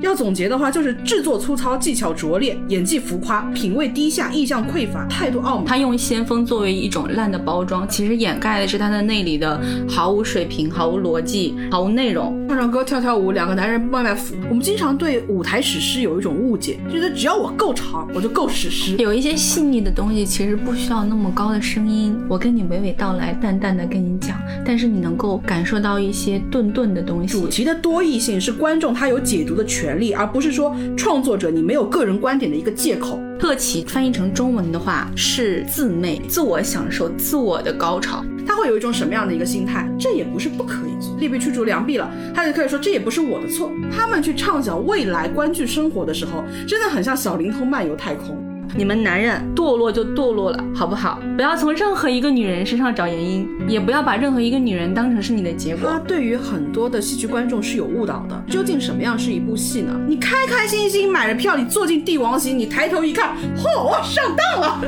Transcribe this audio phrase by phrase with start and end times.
[0.00, 5.66] 要总结的话，就是制作粗糙、技巧拙劣、演技浮夸、品味低下、意向匮乏、态度傲慢。
[5.66, 12.46] 他用先锋作为一种烂的包装，其实掩盖的是他的内里的毫无水平、毫无逻辑、毫无内容。
[12.48, 14.34] 唱唱歌、跳跳舞，两个男人卖卖腐。
[14.48, 18.96] 我们经常对舞台史诗有一种误解，觉得只要我够长，我就够史诗。
[18.96, 27.38] 有一些细腻的东西，其实不需要那么高的声音，我跟你娓娓道来，淡淡的跟你讲，但是你能够感受到一些顿顿的东西。
[27.38, 33.20] 主题的多义性是观众他有解读的权利，而不是说创作者你没有个人观点的一个借口。
[33.38, 38.24] 特奇翻译成中文的话是自媚、自我享受、自我的高潮。
[38.46, 39.88] 他会有一种什么样的一个心态？
[39.98, 43.70] 这也不是不可以做，利弊驱逐良币了，他就可以说这也不是我的错。
[43.94, 48.42] 他们去畅想未来观剧生活的时候，真的很像小灵通漫游太空。
[48.76, 51.20] 你们男人堕落就堕落了，好不好？
[51.36, 55.90] 不要从任何一个女人身上找原因，也不要把任何一个女人当成是你的结果。
[55.90, 58.42] 他对于很多的戏剧观众是有误导的。
[58.48, 59.98] 究竟什么样是一部戏呢？
[60.06, 64.80] 你开开心心买了票，你坐进帝王席，你抬头一看，嚯，上当了。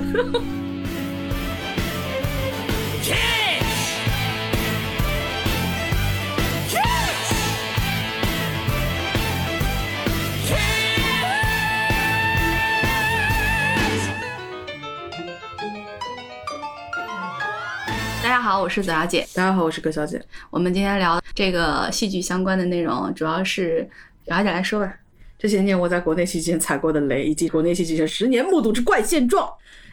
[18.40, 19.20] 家好，我是左小姐。
[19.34, 20.18] 大家好，我是葛小姐。
[20.48, 23.86] 我们今天聊这个戏剧相关的内容，主要是
[24.24, 24.90] 左小姐来说吧。
[25.38, 29.46] 这些年我在国内戏剧圈踩过的雷，以及国内戏剧圈十年目睹之怪现状。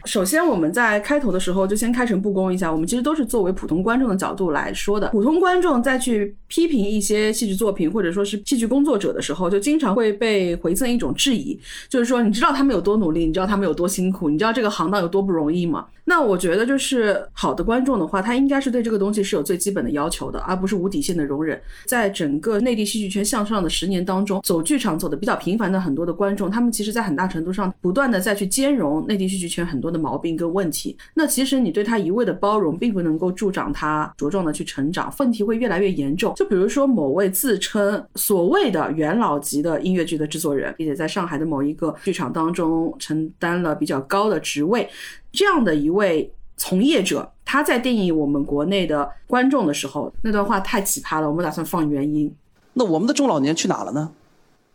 [0.08, 5.06] 首先，我们在开头的时候就先开诚布公一下，我们其实都是作为普通观众的角度来说的。
[5.10, 15.84] 普通观众在去批评一些戏剧作品或者说是戏剧工作者的时候，就经常会被回赠一种质疑，就是说，你知道他们有多努力，你知道他们有多辛苦，你知道这个行当有多不容易吗？
[16.06, 21.60] 那我觉得，就是好的观众的话，他应该是对这个东西是有最基本的要求的，而不是无底线的容忍。
[21.84, 30.96] 在整个内地戏剧圈向上的十年当中，走剧场走的比较频繁的很多的观众，他们其实在很大程度上不断的再去兼容内地戏剧圈很多的毛病跟问题。
[31.14, 36.34] 那其实你对他一味的包容，并不能够助长他茁壮的去成长，问题会越来越严重。
[36.34, 44.88] 就比如说某位自称所谓的元老级的音乐剧的制作人，并且在上海的某一个剧场当中承担了比较高的职位。
[45.32, 51.28] 这样的一位从业者，他在定义我们国内的观众的时候，那段话太奇葩了。
[51.28, 52.34] 我们打算放原音。
[52.74, 54.12] 那我们的中老年去哪了呢？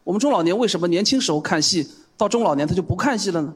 [0.03, 1.87] 我们中老年为什么年轻时候看戏，
[2.17, 3.53] 到中老年他就不看戏了呢？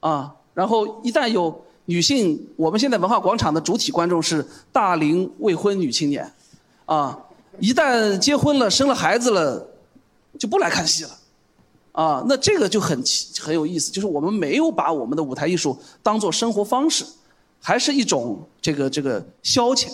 [0.00, 6.28] 啊，然后一旦有女性，我们现在文化广场的主体观众是大龄未婚女青年，
[6.84, 7.16] 啊，
[7.60, 9.68] 一旦结婚了、生了孩子了，
[10.36, 11.10] 就不来看戏了。
[11.92, 13.00] 啊，那这个就很
[13.40, 17.06] 很有意思，就是我们没有把我们的舞台艺术当做生活方式，
[17.60, 19.88] 还是一种这个这个消遣，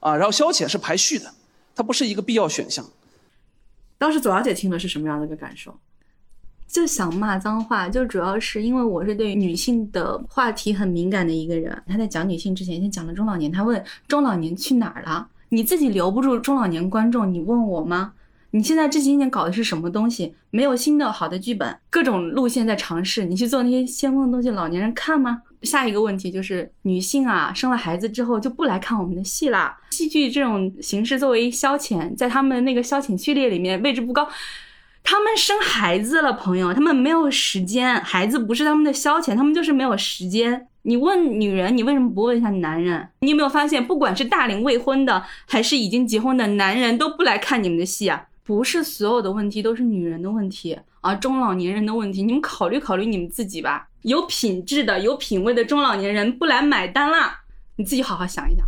[0.00, 1.32] 啊，然后消遣是排序的，
[1.74, 2.84] 它不是一个必要选项。
[3.96, 5.74] 当时左小姐听了是什么样的一个感受？
[6.66, 11.82] 就想骂脏话，就主要是因为我是对女性的话题很敏感的一个人。
[11.86, 13.52] 他在讲女性之前，先讲了中老年。
[13.52, 15.28] 他问中老年去哪儿了？
[15.50, 18.14] 你自己留不住中老年观众，你问我吗？
[18.54, 20.34] 你现在这几年搞的是什么东西？
[20.50, 23.24] 没有新的好的剧本，各种路线在尝试。
[23.24, 25.42] 你去做那些先锋的东西，老年人看吗？
[25.62, 29.78] 下一个问题就是女性啊，生了孩子之后就不来看我们的戏啦。
[29.90, 34.28] 戏剧这种形式作为消遣，在他们那个消遣序列里面位置不高。
[35.02, 40.68] 他们生孩子了，朋友，他们没有时间，孩子不是他们的消遣，他们就是没有时间。
[40.82, 43.08] 你问女人，你为什么不问一下男人？
[43.20, 48.26] 你有没有发现，不管是大龄未婚的，还是已经结婚的男人，都不来看你们的戏啊？
[48.44, 53.88] 不是所有的问题都是女人的问题啊，中老年人的问题，你们考虑考虑你们自己吧。
[54.02, 57.42] 有品质的、有品位的中老年人不来买单啦，
[57.76, 58.66] 你自己好好想一想。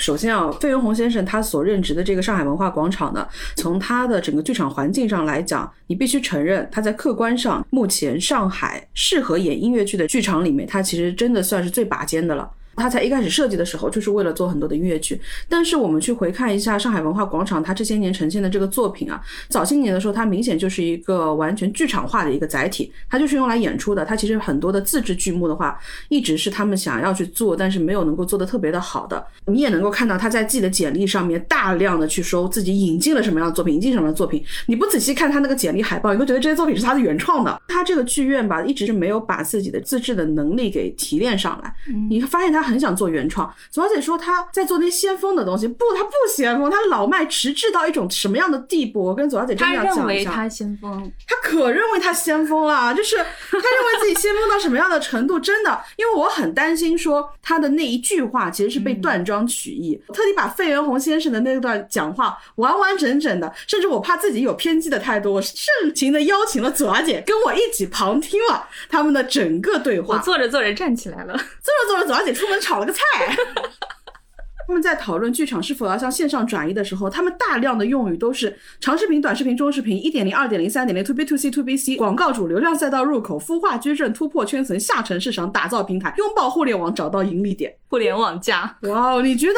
[0.00, 12.50] 首先啊，费云红先生他所任职的这个上海文化广场呢，从他的整个剧场环境上来讲，你必须承认他在客观上，目前上海适合演音乐剧的剧场里面，他其实真的算是最拔尖的了。
[12.76, 15.20] 他才一开始设计的时候，就是为了做很多的音乐剧。
[15.48, 24.04] 但是我们去回看一下上海文化广场，它这些年呈现的这个作品啊，早些年的时候，它明显就是一个完全剧场化的一个载体，它就是用来演出的。
[24.04, 25.78] 它其实很多的自制剧目的话，
[26.08, 29.24] 一直是他们想要去做，但是没有能够做得特别的好的。
[29.46, 34.42] 你也能够看到他在自己的简历上面大量的去说自己引进了什么样的作品，引进什么样的作品。
[34.66, 37.60] 你不仔细看他那个简历海报，你会觉得这些作品是他的原创的。
[37.68, 41.74] 他这个剧院吧，一直是没有把自己的自制的能力给提炼上来。
[42.08, 42.80] 你会发现他很。
[42.80, 43.54] 想做原创。
[43.70, 49.04] 左小姐说她在做那些先锋的东西，不，她不先锋，她老迈迟滞到一种什么样的地步？
[49.04, 50.00] 我跟左小姐真他的要讲一下。
[50.00, 55.38] 她认为她先锋，她可认为她先锋了，就是她认为自己先锋到什么样的程度？
[55.44, 70.16] 真的，因为我很担心说她的那一句话其实是被断章取义，我特地把费元洪先生的那段讲话完完整整的，甚至我怕自己有偏激的态度，我盛情的邀请了左小姐跟我一起旁听了他们的整个对话。
[70.16, 71.36] 我坐着坐着站起来了。
[71.62, 73.00] 坐着坐着，左小姐出门炒了个菜。
[74.66, 87.74] 他们在讨论剧场是否要向线上转移的时候，他们大量的用语都是长视频、短视频、中视频、一点零、二点零、三点零、to B to C to B C、广告主、流量赛道入口、孵化矩阵、突破圈层、下沉市场、打造平台、拥抱互联网、找到盈利点。
[87.88, 89.54] 互联网加，哇哦，你觉得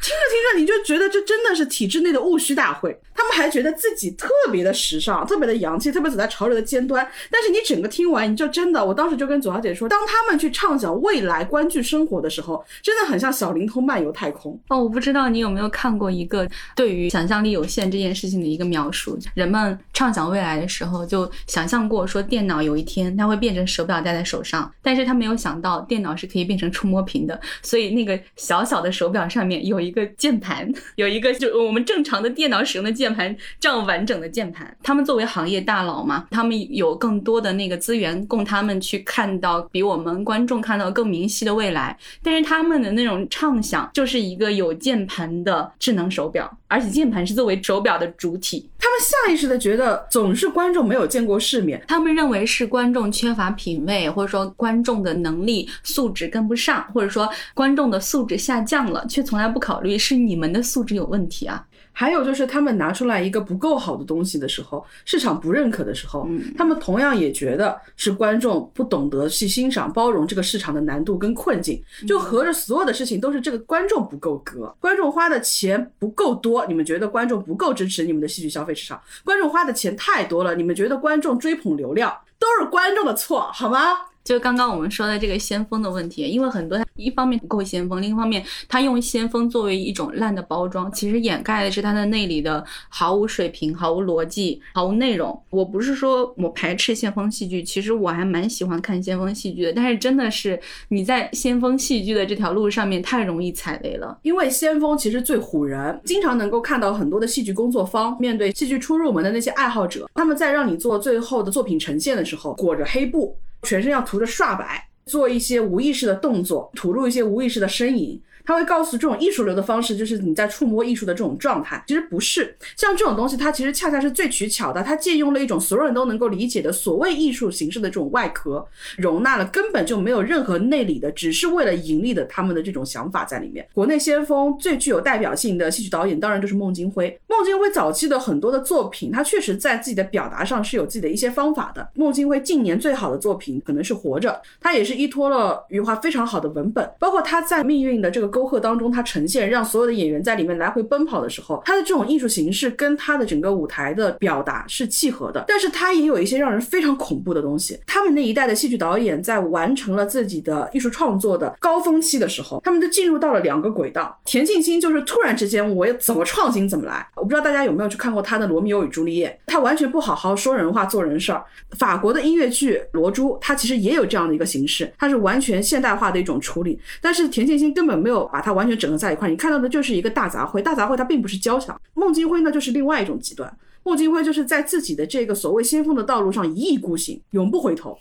[0.00, 2.96] 听着听着你就觉得这真的是体制内的务虚大会。
[3.14, 7.06] 他们还觉得自己特别的时尚，特别的洋气，特别走在潮流的尖端。
[7.30, 14.58] 但是你整个听完，你就真的，我当时就跟左小姐说，当他们去畅想未来观剧生活的时候，真的很像小灵通漫游太空。
[14.68, 16.46] 哦，我不知道你有没有看过一个
[16.76, 19.18] 对于想象力有限这件事情的一个描述。
[19.34, 34.76] 人们畅想未来的时候，就想象过说电脑有一天它会变成手表戴在手上，但是他没有想到电脑是可以变成触摸屏的，所以那个小小的手表上面有一一个键盘， 有一个就我们正常的电脑使用的键盘这样完整的键盘。
[34.82, 41.96] 他们作为行业大佬嘛，他们有更多的那个资源供他们去看到比我们观众看到更明晰的未来。
[42.22, 48.68] 但是他们的那种畅想就是一个有键盘的智能手表，而且键盘是作为手表的主体。
[48.86, 61.66] 他们下意识的觉得总是观众没有见过世面，他们认为是观众缺乏品味，或者说观众的能力素质跟不上，或者说观众的素质下降了，却从来不考虑是你们的素质有问题啊。
[61.98, 83.78] 还有就是他们拿出来一个不够好的东西的时候，市场不认可的时候，嗯他们同样也觉得是观众不懂得去欣赏、包容这个市场的难度跟困境，就合着所有的事情都是这个观众不够格，观众花的钱不够多，你们觉得观众不够支持你们的戏剧消费市场，观众花的钱太多了，你们觉得观众追捧流量，都是观众的错，好吗？
[84.26, 95.40] 就刚刚我们说的这个先锋的问题，因为很多它一方面不够先锋，另一方面它用先锋作为一种烂的包装，其实掩盖的是它的内里的毫无水平、毫无逻辑、毫无内容。
[95.50, 100.58] 我不是说我排斥先锋戏剧，其实我还蛮喜欢看先锋戏剧的，但是真的是
[100.88, 104.18] 你在先锋戏剧的这条路上面太容易踩雷了。
[104.22, 113.36] 因为先锋其实最唬人，经常能够看到很多的戏剧工作方面对戏剧初入门的那些爱好者，他们在让你做最后的作品呈现的时候，裹着黑布，
[113.66, 118.22] 全身要涂着刷白，做一些无意识的动作，吐露一些无意识的身影。
[118.46, 128.64] 他会告诉这种艺术流的方式，就是你在触摸艺术的这种状态，其实不是像这种东西，它其实恰恰是最取巧的，它借用了一种所有人都能够理解的所谓艺术形式的这种外壳，
[128.96, 133.66] 容纳了根本就没有任何内里的，只是为了盈利的他们的这种想法在里面。
[133.74, 137.18] 国内先锋最具有代表性的戏曲导演，当然就是孟京辉。
[137.26, 141.88] 孟京辉早期的很多的作品，他确实在自己的表达上是有自己的一些方法的。
[141.94, 157.80] 孟京辉近年最好的作品可能是《活着》，他也是依托了余华非常好的文本，包括他在命运的这个沟壑当中，他呈现让所有的演员在里面来回奔跑的时候，他的这种艺术形式跟他的整个舞台的表达是契合的，但是他也有一些让人非常恐怖的东西。
[157.86, 164.14] 他们那一代的戏剧导演在完成了自己的艺术创作的高峰期的时候，他们就进入到了两个轨道。
[164.26, 167.08] 田沁鑫就是突然之间，我怎么创新怎么来。
[167.14, 171.42] 我不知道大家有没有去看过他的《罗密欧与朱丽叶》，他完全不好好说人话做人事儿。
[171.78, 180.62] 法国的音乐剧《罗珠》，它其实也有这样的一个形式，它是完全现代化的一种处理，但是田沁鑫根本没有把它完全整合在一块，你看到的就是一个大杂烩。
[180.62, 183.58] 大杂烩它并不是交响，孟京辉呢就是另外一种极端。
[183.82, 187.96] 孟京辉就是在自己的这个所谓先锋的道路上一意孤行，永不回头。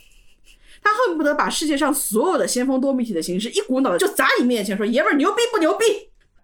[0.83, 5.85] 他恨不得把世界上所有的先锋多媒体的形式一股脑的就砸你面前，说爷们儿牛逼不牛逼？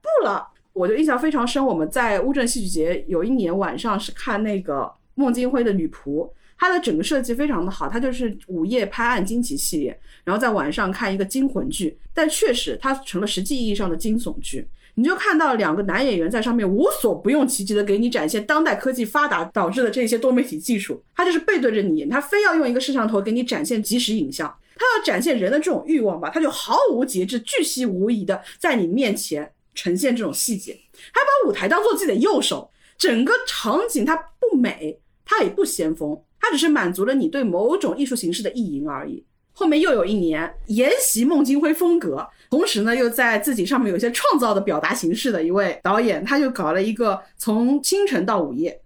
[0.02, 0.48] 不了。
[0.74, 6.26] 我就印象非常深，我们在乌镇戏剧节有一年晚上是看那个孟京辉的《女仆》，
[6.62, 14.68] 它的整个设计非常的好，它就是午夜拍案惊奇系列，然后在晚上看一个惊魂剧，但确实它成了实际意义上的惊悚剧。
[14.94, 30.78] 你就看到两个男演员在上面无所不用其极的给你展现当代科技发达导致的这些多媒体技术，他就是背对着你，他非要用一个摄像头给你展现即时影像，他要展现人的这种欲望吧，他就毫无节制、巨细无遗的在你面前呈现这种细节，
[31.12, 39.24] 还把舞台当做自己的右手，整个场景它不美，它也不先锋，它只是满足了你对某种艺术形式的意淫而已。
[39.54, 48.82] 后面又有一年沿袭孟京辉风格，同时呢又在自己上面有一些创造的表达形式的一位导演，他就搞了一个从清晨到午夜。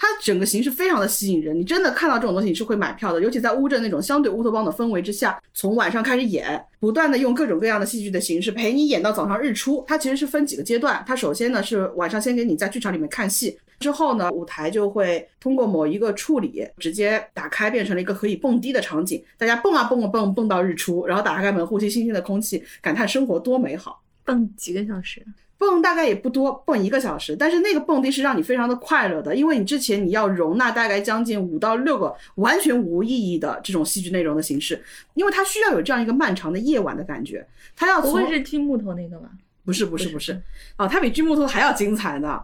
[0.00, 9.84] 它整个形式非常的吸引人，你真的看到这种东西你是会买票的，尤其在乌镇那种相对乌托邦的氛围之下，从晚上开始演，不断的用各种各样的戏剧的形式陪你演到早上日出。
[9.88, 24.02] 它其实是分几个阶段，它首先呢是晚上先给你在剧场里面看戏，之后呢舞台就会通过某一个处理直接打开，变成了一个可以蹦迪的场景，大家蹦啊蹦啊蹦蹦到日出，然后打开门呼吸新鲜的空气，感叹生活多美好。
[24.24, 25.24] 蹦几个小时，
[25.56, 39.30] 蹦大概也不多，蹦一个小时，但是那个蹦迪是让你非常的快乐的，因为你之前你要容纳大概将近五到六个完全无意义的这种戏剧内容的形式，因为它需要有这样一个漫长的夜晚的感觉，它要不会是锯木头那个吧？
[39.64, 40.38] 不是不是不是
[40.76, 42.38] 哦，它比锯木头还要精彩呢。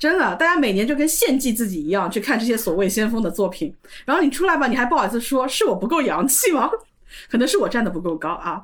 [0.00, 3.72] 真的，大家每年就跟献祭自己一样去看这些所谓先锋的作品，
[4.06, 6.70] 然后你出来吧，你还不好意思说是我不够洋气吗？
[7.30, 8.62] 可能是我站的不够高啊。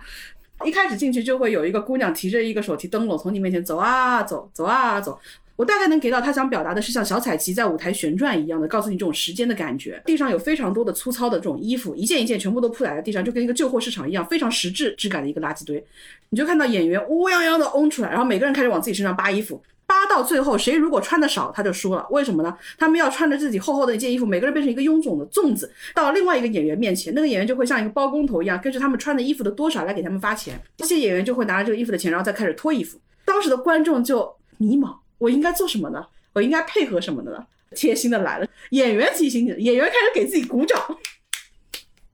[0.65, 5.21] 一开始进去就会有一个姑娘提着一个手提灯笼从你面前走啊走，走啊走。
[5.57, 10.03] 我大概能给到她想表达的是像小彩旗在舞台旋转一样的，告诉你这种时间的感觉。
[10.07, 15.85] 地上有非常多的粗糙的这种衣服，一件一件全部都铺在了地上，就跟一个旧货市场一样，非常实质质感的一个垃圾堆。
[16.31, 19.63] 你就看到演员乌泱泱的嗡出来，然后每个人开始往自己身上扒衣服。
[19.87, 22.07] 扒到最后，谁如果穿的少，他就输了。
[22.11, 22.59] 为什么呢？
[22.77, 30.61] 他们要穿着自己厚厚的一件衣服，每个人变成一个臃肿的粽子，到另外一个演员面前，那个演员就会像一个包工头一样，根据他们穿的衣服的多少来给他们发钱。
[30.77, 32.99] 这些演员就会拿着这个衣服的钱，然后再开始脱衣服。
[33.25, 36.05] 当时的观众就迷茫，我应该做什么呢？
[36.33, 37.47] 我应该配合什么的呢？
[37.75, 40.81] 贴心的来了，演员提醒你，演员开始给自己鼓掌，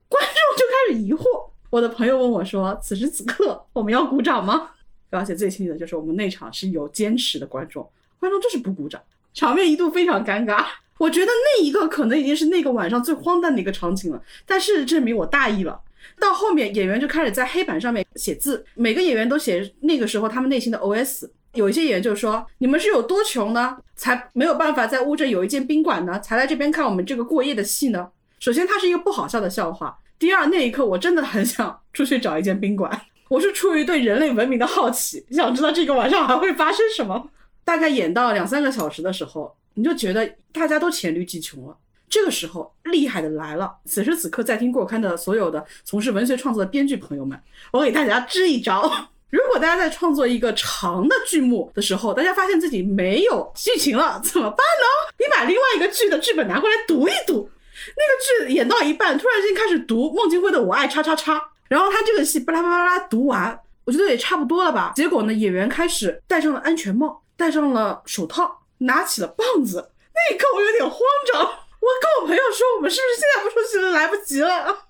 [0.09, 1.25] 观众就开始疑惑。
[1.69, 4.69] 我的朋友问我说：“此时此刻我们要鼓掌吗？”
[5.17, 7.89] 而且最幸运的就是我们那场是有坚持的观众，
[8.19, 9.01] 观众就是不鼓掌，
[9.33, 10.65] 场面一度非常尴尬。
[10.97, 15.81] 我觉得那一个可能已经是那个晚上最荒诞的一个场景了，但事实证明我大意了。
[16.19, 21.29] 到后面演员就开始在黑板上面写字，每个演员都写那个时候他们内心的 OS。
[21.53, 29.97] 有一些演员就说：“你们是有多穷呢，才没有办法在乌镇有一间宾馆呢，才来这边看我们这个过夜的戏呢？”首先，它是一个不好笑的笑话。
[30.17, 33.01] 第二，那一刻我真的很想出去找一间宾馆。
[33.29, 37.29] 我是出于对人类文明的好奇，想知道这个晚上还会发生什么。
[37.65, 41.77] 大概演到两三个小时的时候，你就觉得大家都黔驴技穷了。
[42.09, 43.73] 这个时候，厉害的来了。
[43.85, 47.39] 此时此刻，在听过刊的所有的从事文学创作的编剧朋友们，
[47.71, 48.91] 我给大家支一招：
[49.31, 55.13] 如果大家在创作一个长的剧目的时候，大家发现自己没有剧情了，怎么办呢？
[55.17, 57.49] 你把另外一个剧的剧本拿过来读一读。
[57.95, 61.35] 那个剧演到一半，突然间开始读孟京辉的《我爱叉叉叉》。
[61.73, 64.93] 然后他这个戏巴拉巴拉巴拉读完，我觉得也差不多了吧。
[64.95, 69.89] 结果呢，演员开始戴上了安全帽，戴上了手套，拿起了棒子。
[70.13, 70.99] 那一刻我有点慌
[71.31, 73.89] 张，我跟我朋友说：“我们是不是现在不出去了？
[73.89, 74.85] 来不及了。”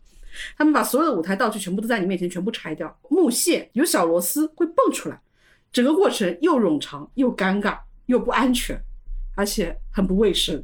[0.57, 5.17] 他们把所有的舞台道具全部都在你面前全部拆掉，木屑有小螺丝会蹦出来，
[5.71, 8.77] 整个过程又冗长又尴尬又不安全，
[9.37, 10.61] 而且很不卫生。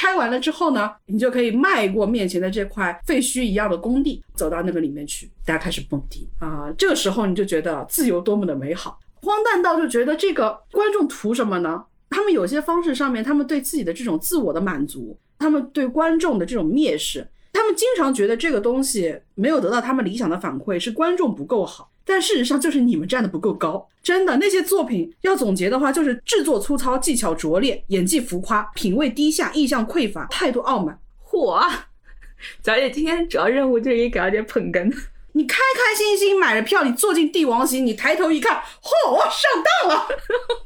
[0.00, 6.72] 拆完了之后呢，你就可以迈过面前的这块废墟一样的工地，走到那个里面去，大家开始蹦迪啊。
[6.78, 11.84] 这个时候你就觉得自由多么的美好，荒诞到就觉得这个观众图什么呢？
[12.08, 21.90] 他们有些方式上面，他们对自己的这种自我的满足，他们对观众的这种蔑视，他们经常觉得这个东西没有得到他们理想的反馈，是观众不够好。
[22.12, 30.98] 但事实上就是你们站的不够高，真的那些作品要总结的话，就是制作粗糙、技巧拙劣、演技浮夸、品味低下、意象匮乏、态度傲慢。
[31.24, 31.64] 嚯！
[32.64, 34.92] 小姐今天主要任务就是给小姐捧哏。
[35.34, 40.08] 你开开心心买了票，你坐进帝王席，你抬头一看，嚯，上当了！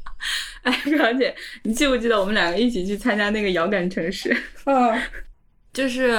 [0.65, 4.35] 哎，表姐，你记不记得我们两个一起去参加那个遥感城市？
[4.65, 4.99] 嗯，
[5.75, 6.19] 就是。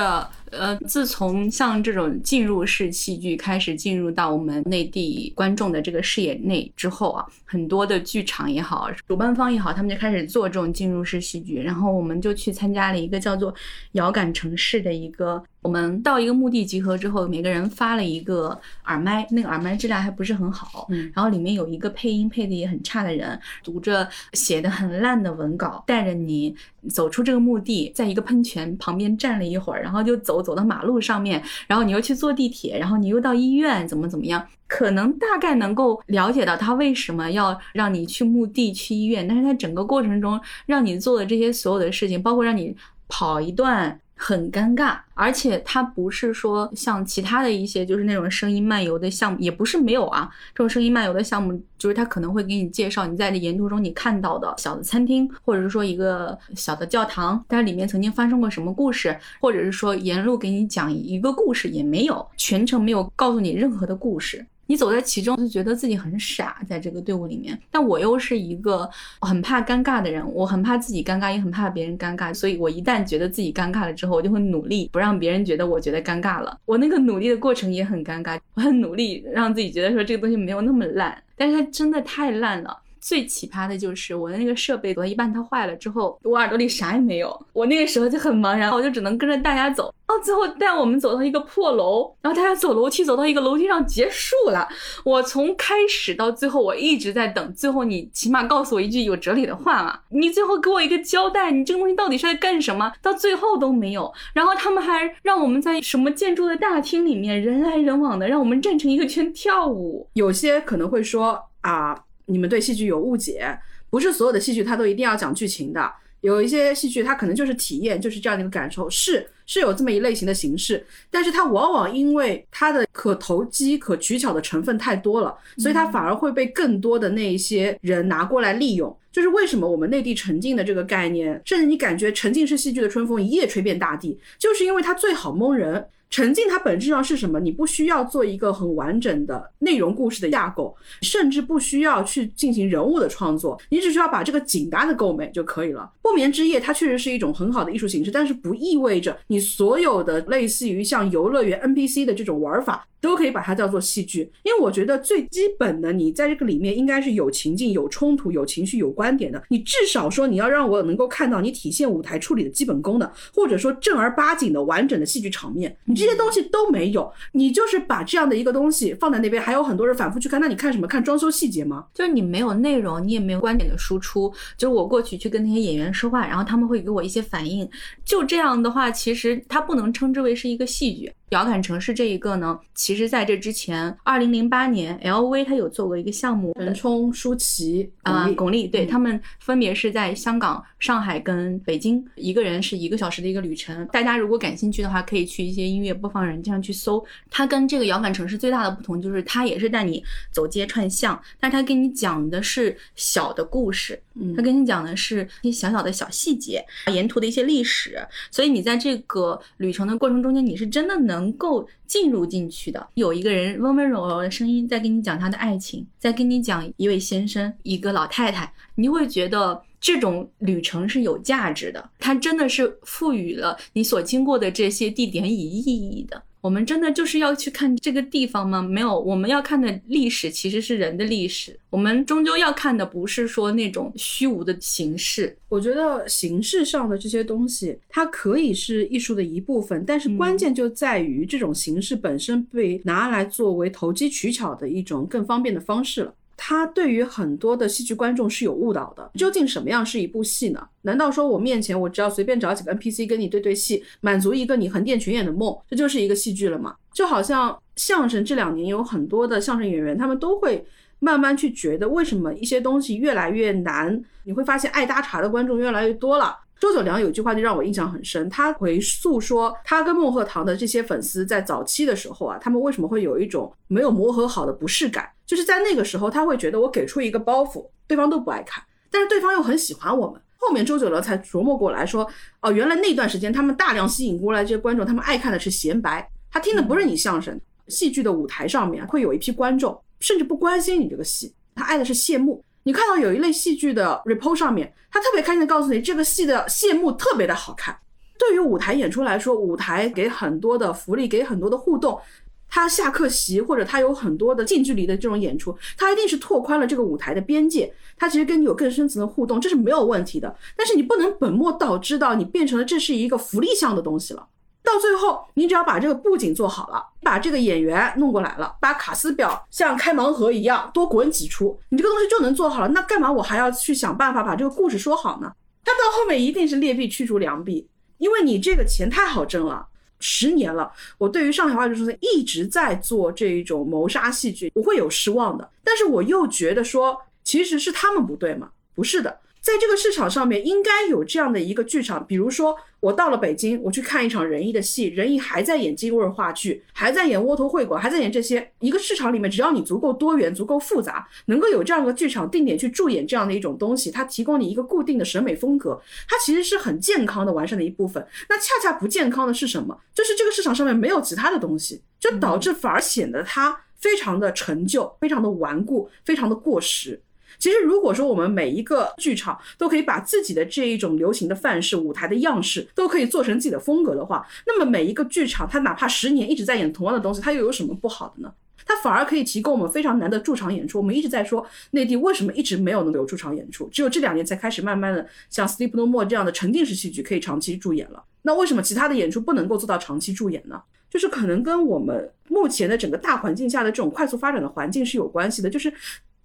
[0.52, 11.62] 呃，自从像这种进入式戏剧开始进入到我们内地观众的这个视野内之后啊，很多的剧场也好，主办方也好，他们就开始做这种进入式戏剧。
[11.62, 13.54] 然后我们就去参加了一个叫做
[13.94, 15.44] “遥感城市”的一个。
[15.62, 20.86] 我们到一个墓地集合之后，每个人发了一个耳麦，那个耳麦质量还不是很好。
[20.92, 26.56] 嗯，然后里面有一个配音配的也很差的人，读着写的很烂的文稿，带着你
[26.88, 34.46] 走出这个墓地，在一个喷泉旁边站了一会儿，然后就走走到马路上面，然后你又去坐地铁，然后你又到医院，怎么怎么样？
[34.68, 42.76] 可能大概能够了解到他为什么要让你去墓地去医院，但是他整个过程中让你做的这些所有的事情，包括让你
[43.08, 44.00] 跑一段。
[44.28, 50.28] 很尴尬，而且它不是说像其他的一些就是那种声音漫游的项目，也不是没有啊。
[50.56, 64.44] 这种声音漫游的项目，就是他可能会给你介绍你在这沿途中你看到的小的餐厅，或者是说一个小的教堂，但是里面曾经发生过什么故事，或者是说沿路给你讲一个故事，也没有全程没有告诉你任何的故事。
[64.68, 67.60] 你走在其中就觉得自己很傻，在这个队伍里面。
[67.70, 68.90] 但我又是一个
[69.22, 72.34] 很怕尴尬的人，我很怕自己尴尬，也很怕别人尴尬。
[72.34, 76.58] 所以我一旦觉得自己尴尬了之后，我就会努力不让别人觉得我觉得尴尬了。
[76.66, 82.78] 我那个努力的过程也很尴尬，我很努力让自己觉得说这个东西没有那么烂，但是它真的太烂了。
[83.06, 89.94] 最奇葩的就是我的那个设备走到一半它坏了之后，我耳朵里啥也没有，我那个时候就很茫然，我就只能跟着大家走。
[90.08, 94.68] 到最后带我们走到一个破楼，然后大家走楼梯走到一个楼梯上结束了。
[95.04, 102.92] 我从开始到最后我一直在等，最后你起码告诉我一句有哲理的话嘛，你最后给我一个交代，你这个东西到底是在干什么？
[103.04, 104.12] 到最后都没有。
[104.34, 110.10] 然后他们还让我们在什么建筑的大厅里面人来人往的，让我们站成一个圈跳舞。
[110.14, 111.96] 有些可能会说啊。
[112.26, 113.58] 你们对戏剧有误解，
[113.90, 115.92] 不是所有的戏剧它都一定要讲剧情的，
[116.22, 128.96] 有一些戏剧它可能就是体验，就是这样的一个感受，是是有这么一类型的形式，但是它往往因为它的可投机、可取巧的成分太多了，所以它反而会被更多的那一些人拿过来利用。
[129.12, 135.86] 就是为什么我们内地沉浸的这个概念，甚至你感觉沉浸式戏剧的春风一夜吹遍大地，就是因为它最好蒙人。
[136.16, 137.42] 沉浸它本质上是什么？
[137.42, 145.92] 你不需要做一个很完整的内容故事的架构，甚至不需要去进行人物的创作，你只需要把这个景搭的够美就可以了。
[146.02, 152.88] 不眠之夜它确实是一种很好的艺术形式，但是不意味着你所有的类似于像游乐园 NPC 的这种玩法。
[153.06, 159.42] 都可以把它叫做戏剧，因为我觉得最基本的，你在这个里面应该是有情境、有冲突、有情绪、有观点的。
[159.50, 170.88] 你至少说你要让我能够看到你体现舞台处理的基本功的，或者说正儿八经的完整的戏剧场面，你这些东西都没有，你就是把这样的一个东西放在那边，还有很多人反复去看，那你看什么？
[170.88, 171.86] 看装修细节吗？
[171.94, 174.32] 就是你没有内容，你也没有观点的输出。
[174.58, 177.70] 就是我过去去跟那些演员说话，然后他们会给我一些反应，
[178.06, 181.12] 就这样的话，其实它不能称之为是一个戏剧。
[181.30, 193.86] 遥感城市这一个呢，其实在这之前，二零零八年，LV 它有做过一个项目，陈冲、舒淇啊，巩俐，对他们分别是在香港、上海跟北京，一个人是一个小时的一个旅程。
[193.88, 197.04] 大家如果感兴趣的话，可以去一些音乐播放软件上去搜。
[197.32, 206.64] 它跟这个遥感城市最大的不同就是，它也是带你走街串巷，但它跟你讲的是小的故事，嗯它跟你讲的是一些小小的小细节，
[206.94, 207.98] 沿途的一些历史。
[208.30, 211.15] 所以你在这个旅程的过程中间，你是真的能。
[211.16, 226.22] 能够进入进去的，有一个人温温柔柔的声音在跟你讲他的爱情，在跟你讲一位先生，一个老太太，你会觉得这种旅程是有价值的，它真的是赋予了你所经过的这些地点以意义的。
[226.46, 228.62] 我们真的就是要去看这个地方吗？
[228.62, 231.60] 没有，我们要看的历史其实是人的历史。
[231.72, 235.36] 我们终究要看的不是说那种虚无的形式。
[235.50, 246.14] 我觉得形式上的这些东西，它可以是艺术的一部分，但是关键就在于这种形式本身被拿来作为投机取巧的一种更方便的方式了。
[246.38, 249.12] 它对于很多的戏剧观众是有误导的。
[249.16, 250.68] 究竟什么样是一部戏呢？
[250.82, 256.76] 难道说我面前我只要随便找几个 NPC 跟你对对戏，满足一个你横店群演的梦，这就是一个戏剧了吗？
[256.94, 260.66] 就好像相声这两年有很多的相声演员，他们都会
[261.00, 264.02] 慢慢去觉得，为什么一些东西越来越难？
[264.24, 266.38] 你会发现爱搭茬的观众越来越多了。
[266.66, 275.08] 周九良有句话就让我印象很深，他回溯说，他跟孟鹤堂的这些粉丝在早期的时候啊，他们为什么会有一种没有磨合好的不适感？
[275.28, 280.20] 就是在那个时候，他会觉得我给出一个包袱，对方都不爱看，但是对方又很喜欢我们。
[280.38, 282.10] 后面周九良才琢磨过来说，
[282.42, 287.40] 哦，原来那段时间他们大量吸引过来这些观众，他们爱看的是闲白，他听的不是你相声。
[287.68, 292.44] 戏剧的舞台上面会有一批观众，甚至不关心你这个戏，他爱的是谢幕。
[292.68, 297.78] 你看到有一类戏剧的 report 上面，他特别开心的告诉你，这个戏的谢幕特别的好看。
[298.18, 302.02] 对于舞台演出来说，舞台给很多的福利，给很多的互动。
[302.50, 307.72] 他下课席或者他有很多的近距离的这种演出，他一定是拓宽了这个舞台的边界。
[307.98, 310.36] 他其实跟你有更深层的互动，这是没有问题的。
[310.56, 314.26] 但是你不能本末倒置到你变成了这是一个福利项的东西了。
[314.66, 322.68] 到最后，你只要把这个布景做好了，把这个演员弄过来了，把卡斯表像开盲盒一样多滚几出，你这个东西就能做好了。
[322.70, 325.32] 那干嘛我还要去想办法把这个故事说好呢？
[325.64, 327.68] 他到后面一定是劣币驱逐良币，
[328.00, 329.68] 因为你这个钱太好挣了。
[330.00, 335.50] 十年了，我对于上海话剧中心一直在做这一种谋杀戏剧，我会有失望的。
[335.64, 338.50] 但是我又觉得说，其实是他们不对吗？
[338.76, 339.18] 不是的。
[339.46, 342.04] 在这个市场上面，应该有这样的一个剧场。
[342.08, 348.52] 比如说，我到了北京，我去看一场仁义的戏，仁义还在演京味儿话剧，还在演窝头会馆，还在演这些。
[348.60, 355.80] 一个市场里面，只要你足够多元、足够复杂，能够有这样一个剧场定点去驻演这样的一种东西，它提供你一个固定的审美风格，
[356.10, 358.04] 它其实是很健康的、完善的一部分。
[358.28, 359.80] 那恰恰不健康的是什么？
[359.94, 367.00] 就是这个市场上面没有其他的东西，就导致反而显得它非常的陈旧，非常的顽固，非常的过时。
[367.38, 378.34] 其实，如果说我们每一个剧场都可以把自己的这一种流行的范式、舞台的样式都可以做成自己的风格的话，那么每一个剧场它哪怕十年一直在演同样的东西，它又有什么不好的呢？
[378.68, 380.80] 它反而可以提供我们非常难的驻场演出。
[380.80, 388.04] 我们一直在说内地为什么一直没有能有驻场演出，只有这两年才开始慢慢的像《Sleep No More》这样的沉浸式戏剧可以长期驻演了。
[388.24, 390.60] 那为什么其他的演出不能够做到长期驻演呢？
[390.90, 395.50] 就是可能跟我们目前的整个大环境下的这种快速发展的环境是有关系的。
[395.50, 395.72] 就是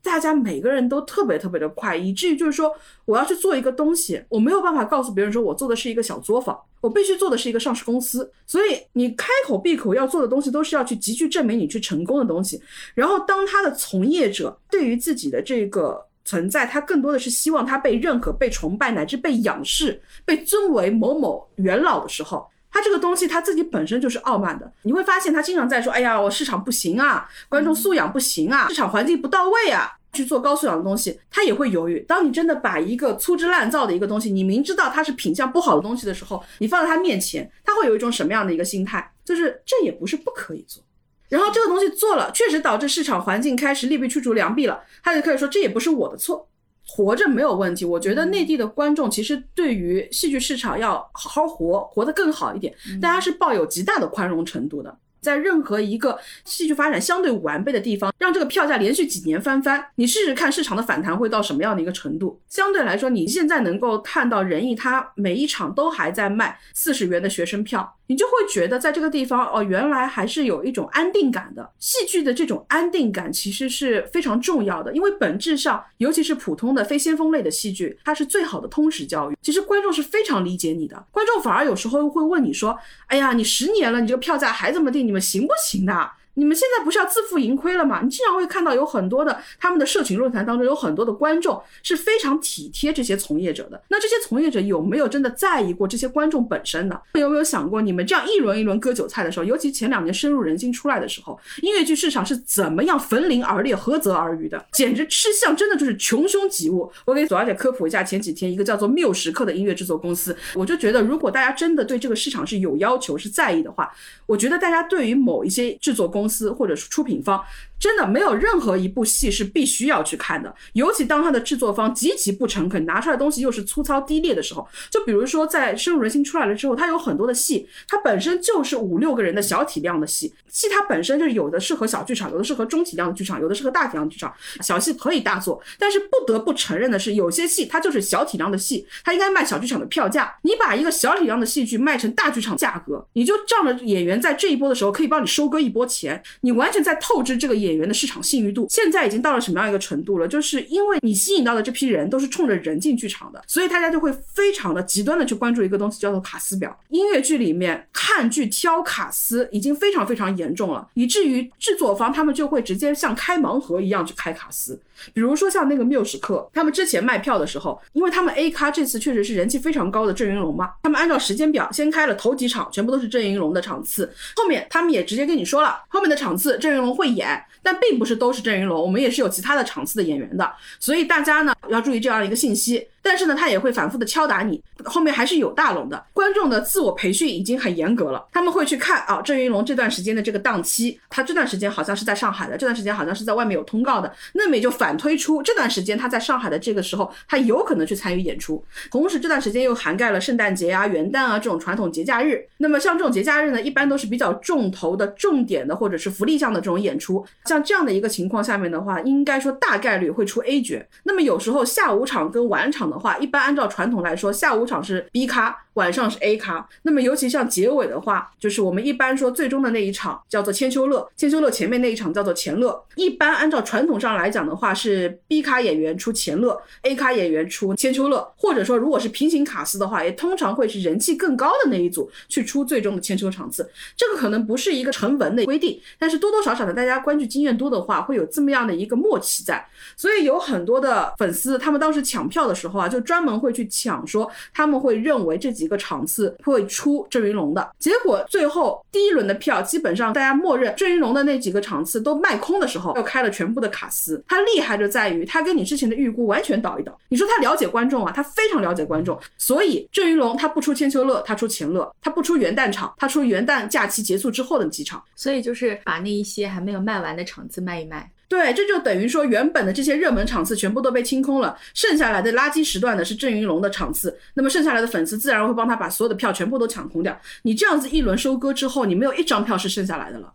[0.02, 6.58] 大家每个人都特别特别的快，以至于就是说我要去做一个东西，我没有办法告诉别人说我做的是一个小作坊。
[6.80, 12.58] 我必须做的是一个上市公司，所以你开口闭口要做的东西都是要去急剧证明你去成功的东西。
[12.94, 24.72] 然后，当他的从业者对于自己的这个存在，他更多的是希望他被认可、被崇拜，乃至被仰视、被尊为某某元老的时候，他这个东西他自己本身就是傲慢的。
[24.82, 32.00] 你会发现他经常在说：“哎呀，我市场不行啊，观众素养不行啊，市场环境不到位啊。”去做高素养的东西，他也会犹豫。
[32.00, 39.12] 当你真的把一个粗制滥造的一个东西，你明知道它是品相不好的东西的时候，你放在他面前，他会有一种什么样的一个心态？
[39.24, 40.82] 就是这也不是不可以做。
[41.28, 46.48] 然后这个东西做了，确实导致市场环境开始利弊驱逐良币了，他就可以说这也不是我的错，
[46.92, 47.84] 活着没有问题。
[47.84, 54.98] 我觉得内地的观众其实对于戏剧市场要好好活，活得更好一点，大家是抱有极大的宽容程度的。
[55.20, 62.40] 在任何一个戏剧发展相对完备的地方，让这个票价连续几年翻番，你试试看市场的反弹会到什么样的一个程度？
[62.48, 67.96] 相对来说，你现在能够看到仁义，他每一场都还在卖四十元的学生票。
[68.10, 71.70] 你就会觉得在这个地方哦，原来还是有一种安定感的。
[71.78, 79.36] 戏剧的这种安定感其实是非常重要的，因为本质上，尤其是普通的非先锋类的戏剧，它是最好的通识教育。
[79.40, 88.00] 其实观众是非常理解你的，观众反而有时候会问你说：“哎呀，你十年了，你这个票价还这么定，你们行不行的？”你们现在不是要自负盈亏了吗？
[88.02, 93.78] 你经常会看到有很多的他们的社群论坛当中有很多的观众是非常体贴这些从业者的。
[93.88, 96.98] 那这些从业者有没有真的在意过这些观众本身呢？
[97.12, 104.64] 有没有想过你们这样一轮一轮割韭菜的时候，尤其前两年深入人心出来的时候，音乐剧市场是怎么样焚林而裂、涸泽而渔的？
[104.72, 106.90] 简直吃相真的就是穷凶极恶。
[107.04, 116.29] 我给左小姐科普一下，前几天一个叫做缪时刻的音乐制作公司，我就觉得如果大家真的对这个市场是有要求、是在意的话，我觉得大家对于某一些制作公司。
[116.30, 117.44] 司或者是出品方。
[117.80, 124.68] 真的没有任何一部戏是必须要去看的，尤其当它的制作方极其不诚恳，拿出来东西又是粗糙低劣的时候。
[124.90, 134.30] 就比如说在深入人心出来了之后，它有很多的戏，它本身就是五六个人的小体量的戏，戏它本身就是有的适合小剧场，有的适合中体量的剧场，有的适合大体量的剧场。
[134.60, 140.36] 小戏可以大做，但是不得不承认的是，有些戏它就是小体量的戏，它应该卖小剧场的票价。
[140.42, 147.69] 你把一个小体量的戏剧卖成大剧场价格，你就仗着演员在这一波的时候可以帮你收割一波钱，你完全在透支这个演。
[147.70, 150.26] 演员的市场信誉度现在已经到了什么样一个程度了？
[150.26, 156.76] 就是因为你吸引到的这批人都是冲着人进剧场的，所以大家就会非常的极端的去关注一个东西，叫做卡斯表。
[156.88, 164.80] 音乐剧里面看剧挑卡斯已经非常非常严重了，以至于制作方他们就会直接像开盲盒一样去开卡斯。
[165.12, 182.86] 比如说像那个缪时刻，他们之前卖票的时候，因为他们 A 咖这次确实是人气非常高的郑云龙嘛，他们按照时间表先开了头几场，全部都是郑云龙的场次，后面他们也直接跟你说了，后面的场次郑云龙会演，但并不是都是郑云龙，我们也是有其他的场次的演员的，所以大家呢要注意这样一个信息。
[183.02, 186.04] 但是呢，他也会反复的敲打你，后面还是有大龙的。
[186.12, 212.89] 观众的自我培训已经很严格了，他们会去看啊，郑云龙这段时间的这个档期，他这段时间好像是在上海的，这段时间好像是在外面有通告的，那么也就反推出这段时间他在上海的这个时候，他有可能去参与演出，同时这段时间又涵盖了圣诞节啊、元旦啊这种传统节假日，那么像这种节假日呢，一般都是比较重头的、重点的或者是福利项的这种演出，像这样的一个情况下面的话，应该说大概率会出 A 角，那么有时候下午场跟晚场。
[212.90, 215.56] 的话，一般按照传统来说，下午场是 B 咖。
[215.74, 222.84] 晚上是 A 咖，那么尤其像结尾的话，就是我们一般说最终的那一场叫做千秋乐，千秋乐前面那一场叫做前乐。
[222.96, 233.70] 一般按照传统上来讲的话，是 B 咖演员出前乐，A 咖演员出千秋乐，或者说如果是平行卡司的话，也通常会是人气更高的那一组去出最终的千秋场次。
[233.96, 239.64] 这个可能不是一个成文的规定，但是多多少少的大家关注经验多的话，会有这么样的一个默契在。
[239.96, 242.79] 所以有很多的粉丝，他们当时抢票的时候。
[242.80, 247.70] 啊，就专门会去抢，说他们会认为这几个场次会出郑云龙的。
[247.78, 254.22] 结果最后第一轮的票基本上大家默认郑云龙的那几个场次都卖空的时候，又开了全部的卡司。
[254.26, 256.98] 他厉害就在于他跟你之前的预估完全倒一倒。
[257.08, 265.02] 你说他了解观众啊，他非常了解观众，所以郑云龙他不出千秋乐，他出前乐，他不出元旦场，他出元旦假期结束之后的几场。
[265.14, 268.10] 所以就是把那一些还没有卖完的场次卖一卖。
[268.30, 277.20] 对，这就等于说原本的这些热门场次全部都被清空了，剩下来的垃圾时段呢是郑云龙的场次，那么剩下来的粉丝自然会帮他把所有的票全部都抢空掉。
[277.42, 280.32] 你这样子一轮收割之后，你没有一张票是剩下来的了。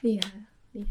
[0.00, 0.28] 厉害，
[0.72, 0.88] 厉害。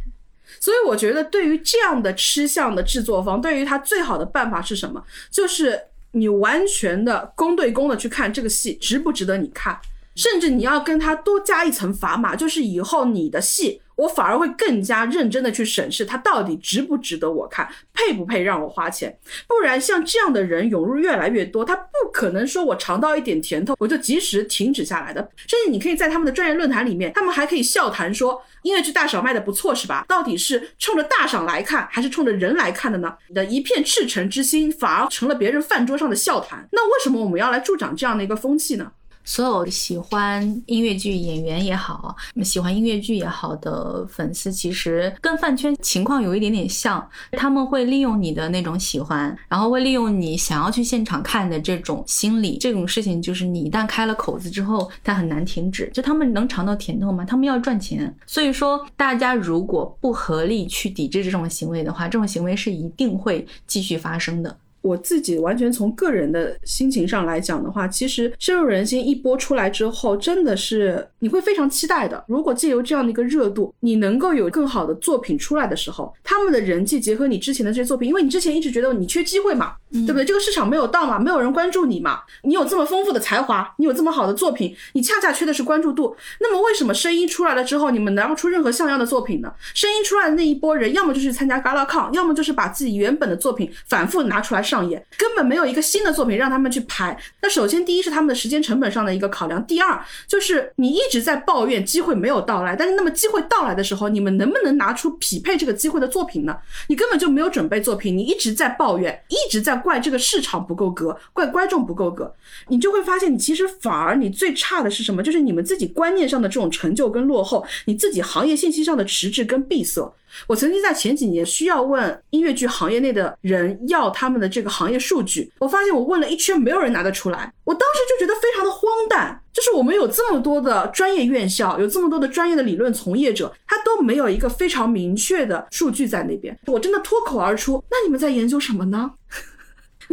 [0.61, 5.03] 所以我觉得，对于这样的吃相的制作方，对于他最好的办法是什么？
[5.29, 5.77] 就是
[6.13, 9.77] 你完全的公对公的去看这个戏值不值得你看，
[10.15, 13.81] 甚至你要跟他多加一层砝码，就是以后你的戏。
[14.03, 19.17] 我反而会更加认真的去审视它到底值不值得我看，配不配让我花钱。
[19.47, 25.21] 不然像这样的人涌入越来越多，他不可能说我尝到一点甜头我就及时停止下来的。
[25.47, 30.05] 甚至你可以在他们的专业论坛里面，他们还可以笑谈说音乐剧大赏卖的不错是吧？
[30.07, 33.15] 到底是冲着大赏来看，还是冲着人来看的呢？
[33.29, 36.67] 你的一片赤诚之心反而成了别人饭桌上的笑谈。
[36.71, 38.91] 那为什么我们要来助长这样的一个风气呢？
[39.23, 47.07] 所有喜欢音乐剧演员也好，喜欢音乐剧也好的粉丝，其实跟饭圈情况有一点点像。
[47.31, 52.57] 他们会利用你的那种喜欢，然后会利用你想要去现场看的这种心理。
[52.57, 55.89] 这种事情就是你一旦开了口子之后，它很难停止。
[55.93, 57.25] 就他们能尝到甜头吗？
[57.25, 58.13] 他们要赚钱。
[58.25, 64.55] 所以说，大家如果不合力去抵制这种行为的话，这种行为是一定会继续发生的。
[64.83, 72.21] 我自己完全从个人的心情上来讲的话，其实深入人心一播出来之后，真的是你会非常期待的。
[72.27, 80.25] 如果借由这样的一个热度，你能够有更好的作品出来的时候，他们的人气结合你之前的这些作品，因为你之前一直觉得你缺机会嘛，对不对？
[80.25, 82.19] 这个市场没有到嘛，没有人关注你嘛。
[82.41, 86.13] 你有这么丰富的才华，你有这么好的作品，你恰恰缺的是关注度。
[86.41, 89.53] 那么为什么声音出来了之后，你们拿不出任何像样的作品呢？
[89.73, 94.61] 声音出来的那一波人，要么就是参加 Gala 要么就是把自己原本的作品反复拿出来。
[94.73, 97.15] 上演根本没有一个新的作品让他们去拍。
[97.43, 106.57] 那首先第一是他们的时间成本上的一个考量，第二就是你一直在抱怨机会没有到来，但是那么机会到来的时候，你们能不能拿出匹配这个机会的作品呢？
[106.87, 112.33] 你根本就没有准备作品，你一直在抱怨，一直在怪这个市场不够格，怪观众不够格，
[112.69, 115.21] 你就会发现你其实反而你最差的是什么？
[115.21, 120.11] 就是你们自己观念上的这种陈旧跟落后，你自己行业信息上的迟滞跟闭塞。
[120.47, 127.53] 我曾经在前几年需要问音乐剧行业内的人要他们的这个行业数据，我发现我问了一圈，没有人拿得出来。
[127.63, 136.57] 我当时就觉得非常的荒诞，就是我们有这么多的专业院校，有这么多的专业的理论从业者，他都没有一个非常明确的数据在那边。
[136.67, 139.11] 我真的脱口而出，那你们在研究什么呢？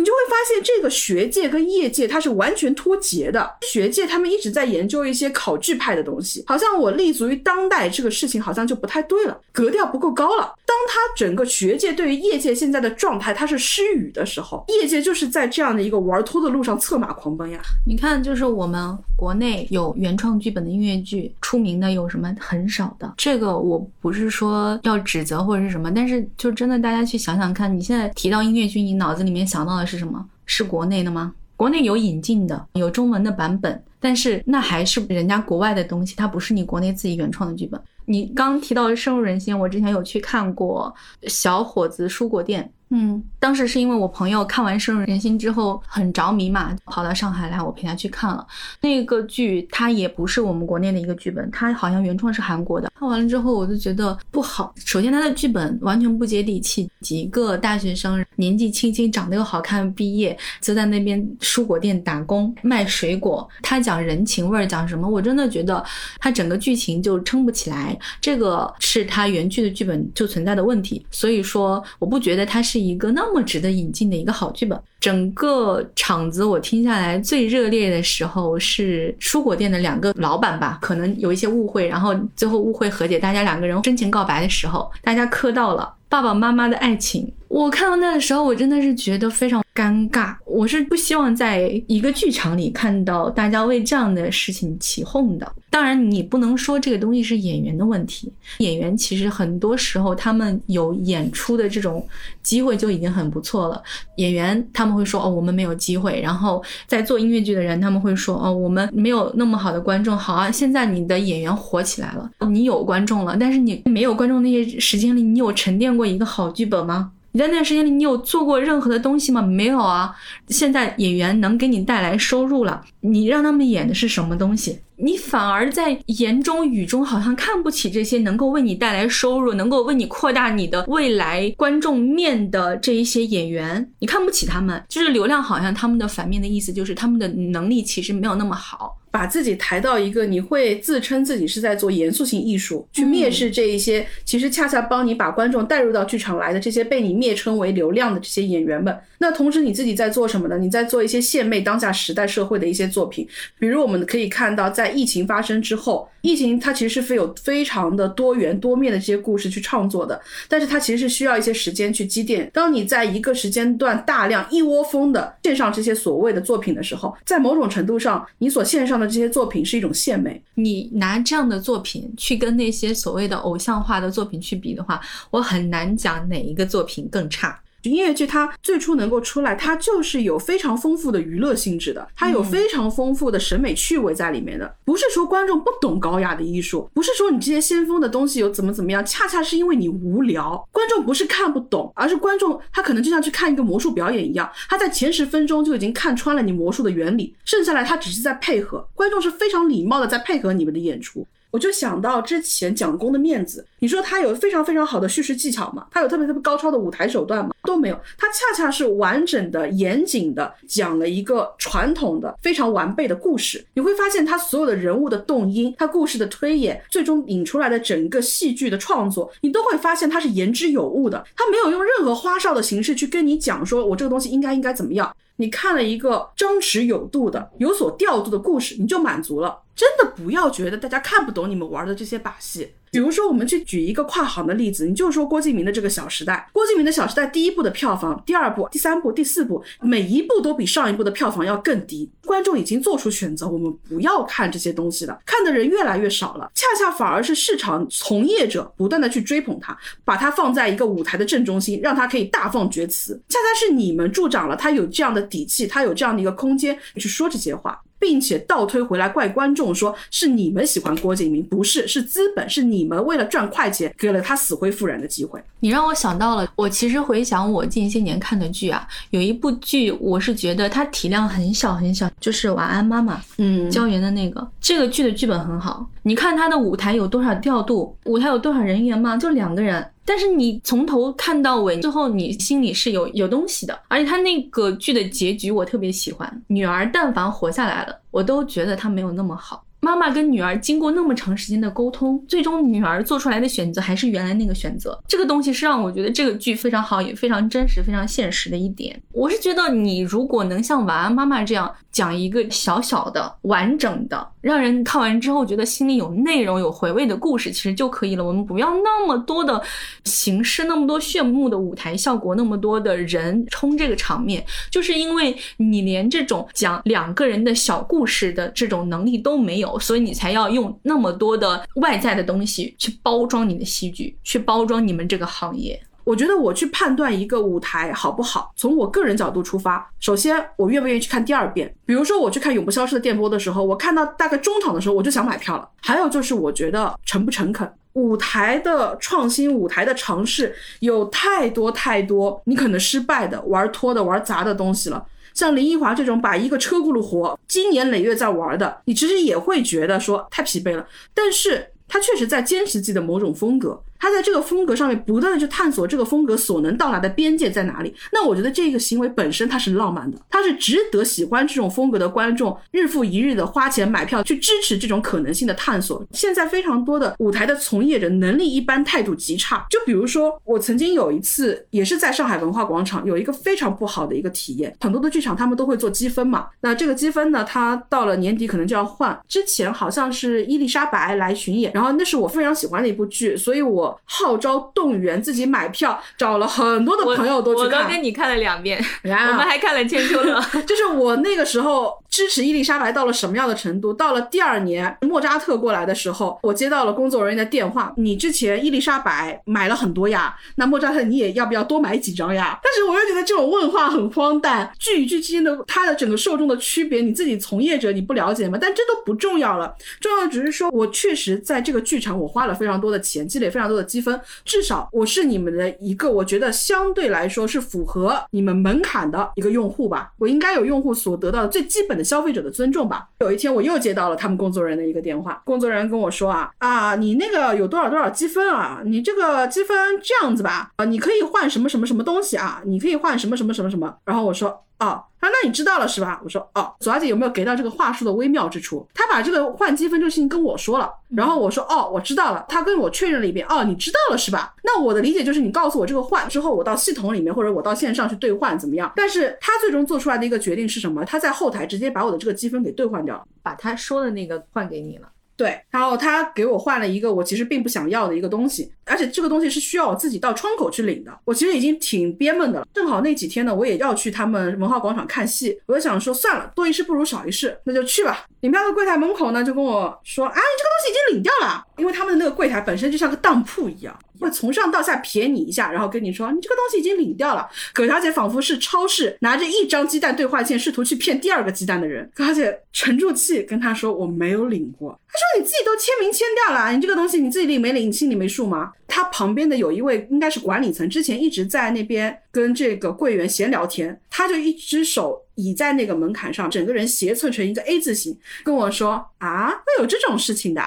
[0.01, 3.49] 你就会发现，这个学界跟业界它是完全脱节的。
[3.61, 10.55] 学界他们一直在研究一些考据派的东西，好像我立足于当代这个事情好像就不太对了，格调不够高了。
[10.65, 17.61] 当他整个学界对于业界现在的状态它是失语的时候，业界就是在这样的一个玩脱的路上策马狂奔呀。
[17.87, 23.13] 你看，就是我们国内有原创剧本的音乐剧，出名的有什么很少的。
[23.17, 30.25] 这个我不是说要指责或者是什么，但是就真的大家去想想看，你现在提到音乐剧，你脑子里面想到的是什么？
[30.47, 31.35] 是国内的吗？
[31.57, 37.81] 国内有引进的，有中文的版本，但是那还是人家国外的东西，它不是你国内自己原创的剧本。
[38.07, 40.95] 你刚提到深入人心，我之前有去看过
[41.29, 42.63] 《小伙子蔬果店》。
[42.93, 48.45] 嗯，当时是因为我朋友看完《深入人心》之后很着迷嘛，跑到上海来，我陪他去看了
[48.81, 49.67] 那个剧。
[49.71, 52.91] 它也不是我们国内的一个剧本，它好像原创是韩国的。
[52.99, 54.75] 看完了之后，我就觉得不好。
[54.77, 63.49] 首先，它的剧本完全不接地气，几个大学生年纪轻轻，长得又好看，毕业就在那边蔬果店打工卖水果。
[63.63, 65.09] 他讲人情味儿，讲什么？
[65.09, 65.83] 我真的觉得
[66.19, 67.97] 他整个剧情就撑不起来。
[68.21, 71.07] 这个是他原剧的剧本就存在的问题。
[71.13, 72.80] 所以说，我不觉得他是。
[72.81, 87.31] 一个那么值得引进的一个好剧本，整个场子我听下来最热烈的时候是蔬果店的两个老板吧，可能有一些误会，然后最后误会和解，大家两个人真情告白的时候，大家磕到了爸爸妈妈的爱情。
[87.51, 90.37] 我看到那个时候，我真的是觉得非常尴尬。
[90.47, 95.53] 我是不希望在一个剧场里看到大家为这样的事情起哄的。
[95.69, 98.33] 当然，你不能说这个东西是演员的问题。
[98.59, 102.07] 演员其实很多时候他们有演出的这种
[102.41, 103.83] 机会就已经很不错了。
[104.17, 117.11] 演员他们会说：“哦，我们没有机会。”然后在做音乐剧的人他们会说：“哦，我们没有那么好的观众。”好啊，现在你的演员火起来了，你有观众了，但是你没有观众那些时间里，你有沉淀过一个好剧本吗？
[117.33, 119.41] 你在那段时间里，你有做过任何的东西吗？
[119.41, 120.15] 没有啊。
[120.49, 124.81] 现在演员能给你带来收入了，你让他们演的是什么东西？
[124.97, 139.00] 你反而在言中语中好像看不起这些能够为你带来收入、能够为你扩大你的未来观众面的这一些演员，你看不起他们，就是流量好像他们的反面的意思就是他们的能力其实没有那么好。
[139.11, 148.97] 把自己抬到一个你会自称自己是在做严肃性艺术，去蔑视这一些其实恰恰帮你把观众带入到剧场来的这些被你蔑称为流量的这些演员们。
[149.19, 150.57] 那同时你自己在做什么呢？
[150.57, 160.19] 你在做一些献媚当下时代社会的一些作品，比如我们可以看到，在疫情发生之后，疫情它其实是非有非常的多元多面的这些故事去创作的，
[160.49, 162.51] 但是它其实是需要一些时间去积淀。
[162.55, 170.41] 当你在一个时间段大量一窝蜂的献上这些所谓的作品的时候，在某种程度上，你所献上的这些作品是一种献媚。
[170.55, 177.61] 你拿这样的作品去跟那些所谓的偶像化的作品去比的话，我很难讲哪一个作品更差。
[177.83, 184.75] 音乐剧它最初能够出来，它就是有非常丰富的娱乐性质的，它有非常丰富的审美趣味在里面的。
[184.85, 190.67] 不是说观众不懂高雅的艺术，不是说你这些先锋的东西有怎么怎么样，恰恰是因为你无聊。
[190.71, 198.87] 观众不是看不懂，而是观众他可能就像去看一个魔术表演一样，他在前十分钟就已经看穿了你魔术的原理，剩下来他只是在配合。
[198.95, 201.27] 观众是非常礼貌的在配合你们的演出。
[201.51, 205.87] 我就想到之前蒋公的面子，你说他有非常非常好的叙事技巧吗？
[205.91, 207.51] 他有特别特别高超的舞台手段吗？
[207.65, 213.65] 都没有，他恰恰是完整的、严谨的讲了一个传统的、非常完备的故事。
[213.75, 221.25] 你会发现他所有的人物的动因，他故事的推演，最终引出来的整个戏剧的创作，你都会发现他是言之有物的。
[221.37, 225.15] 他没有用任何花哨的形式去跟你讲，说我这个东西应该应该怎么样。
[225.41, 229.63] 你看了一个张弛有度的、有所调度的故事，你就满足了。
[229.75, 232.75] 真的不要觉得大家看不懂你们玩的这些把戏。
[232.91, 242.11] 比如说，我们去举一个跨行的例子，你就说郭敬明的这个《小时代》，郭敬明的《小时代》第一部的票房、第二部、第三部、第四部，每一部都比上一部的票房要更低。
[242.27, 253.21] 观众已经做出选择，我们不要看这些东西了，看的人越来越少了，恰恰反而是市场从业者不断的去追捧他，把他放在一个舞台的正中心，让他可以大放厥词。
[253.29, 257.81] 恰恰是你们助长了他有这样的底气，他有这样的一个空间去说这些话。
[258.01, 265.41] 并且倒推回来怪观众，说是你们喜欢郭敬明，不是，是资本，是你们为了赚快钱给了他死灰复燃的机会。
[265.61, 274.51] 你让我想到了，我其实回想我近些年看的剧啊，有一部剧我是觉得它体量很小很小，就是《晚安妈妈》，嗯，胶原的那个。
[274.59, 279.17] 这个剧的剧本很好，你看它的舞台有多少调度，舞台有多少人员吗？
[279.19, 279.87] 就两个人。
[280.11, 286.43] 但是你从头看到尾，最后你心里是有有东西的，而且他那个剧的结局我特别喜欢。
[286.49, 289.65] 女儿但凡活下来了，我都觉得她没有那么好。
[289.81, 294.99] 妈妈跟女儿经过那么长时间的沟通，最终女儿做出来的选择还是原来那个选择。
[295.09, 299.01] 这个东西是让我觉得这个剧非常好，也非常真实、非常现实的一点。
[299.13, 308.25] 我是觉得你如果能像《晚安妈妈》这样讲一个小小的、完整的，让人看完之后觉得心里有内容、有回味的故事，其实就可以了。
[308.25, 309.63] 我们不要那么多的
[310.05, 319.70] 形式，那么多炫目的舞台效果，那么多的人冲这个场面，就是因为你连这种讲两个人的小故事的这种能力都没有。
[319.79, 325.81] 所以你才要用那么多的外在的东西去包装你的戏剧，去包装你们这个行业。
[326.03, 331.73] 我觉得我去判断一个舞台好不好，从我个人角度出发，首先我愿不愿意去看第二遍。
[331.85, 335.69] 比如说我去看《永不消失的电波》的时候，我看到大概中场的时候，我就想买票了。
[335.83, 345.07] 还有就是我觉得诚不诚恳，舞台的创新，舞台的尝试有太多太多，你可能失败的、玩脱的、玩砸的东西了。
[345.35, 350.87] 像林奕华这种把一个车轱辘活，经年累月在玩的，你其实也会觉得说太疲惫了。
[351.15, 353.81] 但是他确实在坚持自己的某种风格。
[354.01, 357.95] 他在这个风格上面不断的去探索这个风格所能到达的边界在哪里。
[358.13, 366.03] 那我觉得这个行为本身它是浪漫的，它是值得喜欢这种风格的观众日复一日的花钱买票去支持这种可能性的探索。
[366.13, 369.67] 现在非常多的舞台的从业者能力一般，态度极差。
[369.69, 374.75] 就比如说我曾经有一次也是在上海文化广场有一个非常不好的一个体验。
[374.81, 379.19] 很多的剧场他们都会做积分嘛，那这个积分呢，它到了年底可能就要换。
[379.29, 383.90] 之前好像是伊丽莎白来巡演，然后那是我非常喜欢的一部剧，所以我。
[384.05, 387.85] 号召动员自己买票，找了很多的朋友都去看。
[387.85, 390.41] 我跟你看了两遍，我们还看了《千秋乐》。
[390.67, 393.93] 就是我那个时候支持伊丽莎白到了什么样的程度？
[393.93, 402.59] 到了第二年莫扎特过来的时候，我接到了工作人员的电话，你之前伊丽莎白买了很多呀，那莫扎特你也要不要多买几张呀？
[402.63, 408.59] 但是我又觉得这种问话很荒诞，剧与剧之间的它的整个受众的区别，你自己从业者你不了解吗？
[408.61, 423.09] 但这都不重要了，重要的只是说我确实在这个剧场我花了非常多的钱，积累非常多的积分，至少我是你们的一个我觉得相对来说是符合你们门槛的一个用户吧，我应该有用户所得到的最基本消费者的尊重吧。
[423.21, 428.81] 有一天我又接到了他们工作人员的一个电话，工作人员跟我说啊啊，你那个有多少多少积分啊？
[428.85, 432.63] 你这个积分这样子吧，啊，你可以换什么什么什么东西啊？
[432.65, 433.97] 你可以换什么什么什么什么？
[434.05, 434.65] 然后我说。
[434.81, 436.21] 哦，他说那你知道了是吧？
[436.25, 438.87] 我说哦，左小姐有没有给到这个话术的微妙之处？
[438.95, 442.45] 他把这个换积分这个事情跟我说了，然后我说哦，我知道了。
[442.49, 444.55] 他跟我确认了一遍，哦，你知道了是吧？
[444.65, 448.91] 那我的理解就是你告诉我这个换之后，我到系统里面或者我到线上去兑换怎么样？
[448.97, 451.05] 但是他最终做出来的一个决定是什么？
[451.05, 455.09] 他在后台直接把我的这个积分给兑换掉了，把他说的那个换给你了。
[455.41, 461.11] 对，然后他给我换了一个我其实并不想要的一个东西，而且这个东西是需要我自己到窗口去领的。
[461.25, 468.27] 我其实已经挺憋闷的了，正好那几天呢，我也要去他们文化广场看戏，我就想说算了，多一事不如少一事，那就去吧。
[468.41, 477.49] 领票的柜台门口呢，就跟我说啊，你这个东西已经领掉了，因为他们的那个柜台本身就像个当铺一样，会从上到下瞥你一下，然后跟你说你这个东西已经领掉了。
[477.75, 482.11] 葛小姐仿佛是超市拿着一张鸡蛋兑换券，试图去骗第二个鸡蛋的人。
[482.15, 484.99] 葛小姐沉住气跟他说我没有领过。
[485.07, 488.73] 他说你自己都签名签掉了，你这个东西你自己领没领，你心里没数吗？
[488.91, 500.61] 他旁边的有一位应该是管理层，之前一直在那边跟这个柜员闲聊天，他就一只手倚在那个门槛上，整个人斜侧成一个 A 字形，跟我说啊，会有这种事情的。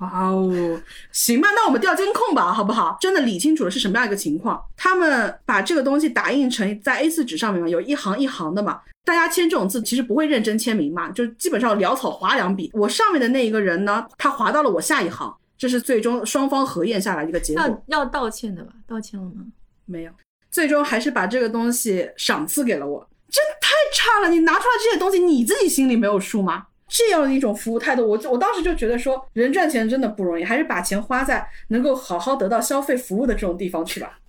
[0.00, 0.78] 哇哦，
[1.10, 2.98] 行吧，那我们调监控吧，好不好？
[3.00, 4.62] 真的理清楚了是什么样一个情况。
[4.76, 8.80] 他们把这个东西打印成在 A4 纸上面嘛，有一行一行的嘛。
[9.06, 12.70] 大家签这种字其实不会认真签名嘛，就基本上潦草划两笔。
[12.74, 17.62] 我上面的那一个人呢，他划到了我下一行，这是最终双方核验下来一个结果。
[17.62, 18.72] 要要道歉的吧？
[18.86, 19.44] 道歉了吗？
[19.84, 20.12] 没有，
[20.50, 23.08] 最终还是把这个东西赏赐给了我。
[23.28, 24.28] 真太差了！
[24.28, 26.66] 你拿出来这些东西，你自己心里没有数吗？
[26.88, 34.20] 这样的一种服务态度，我我当时就觉得说，人赚钱真的不容易，还是把钱花在能够好好得到消费服务的这种地方去吧。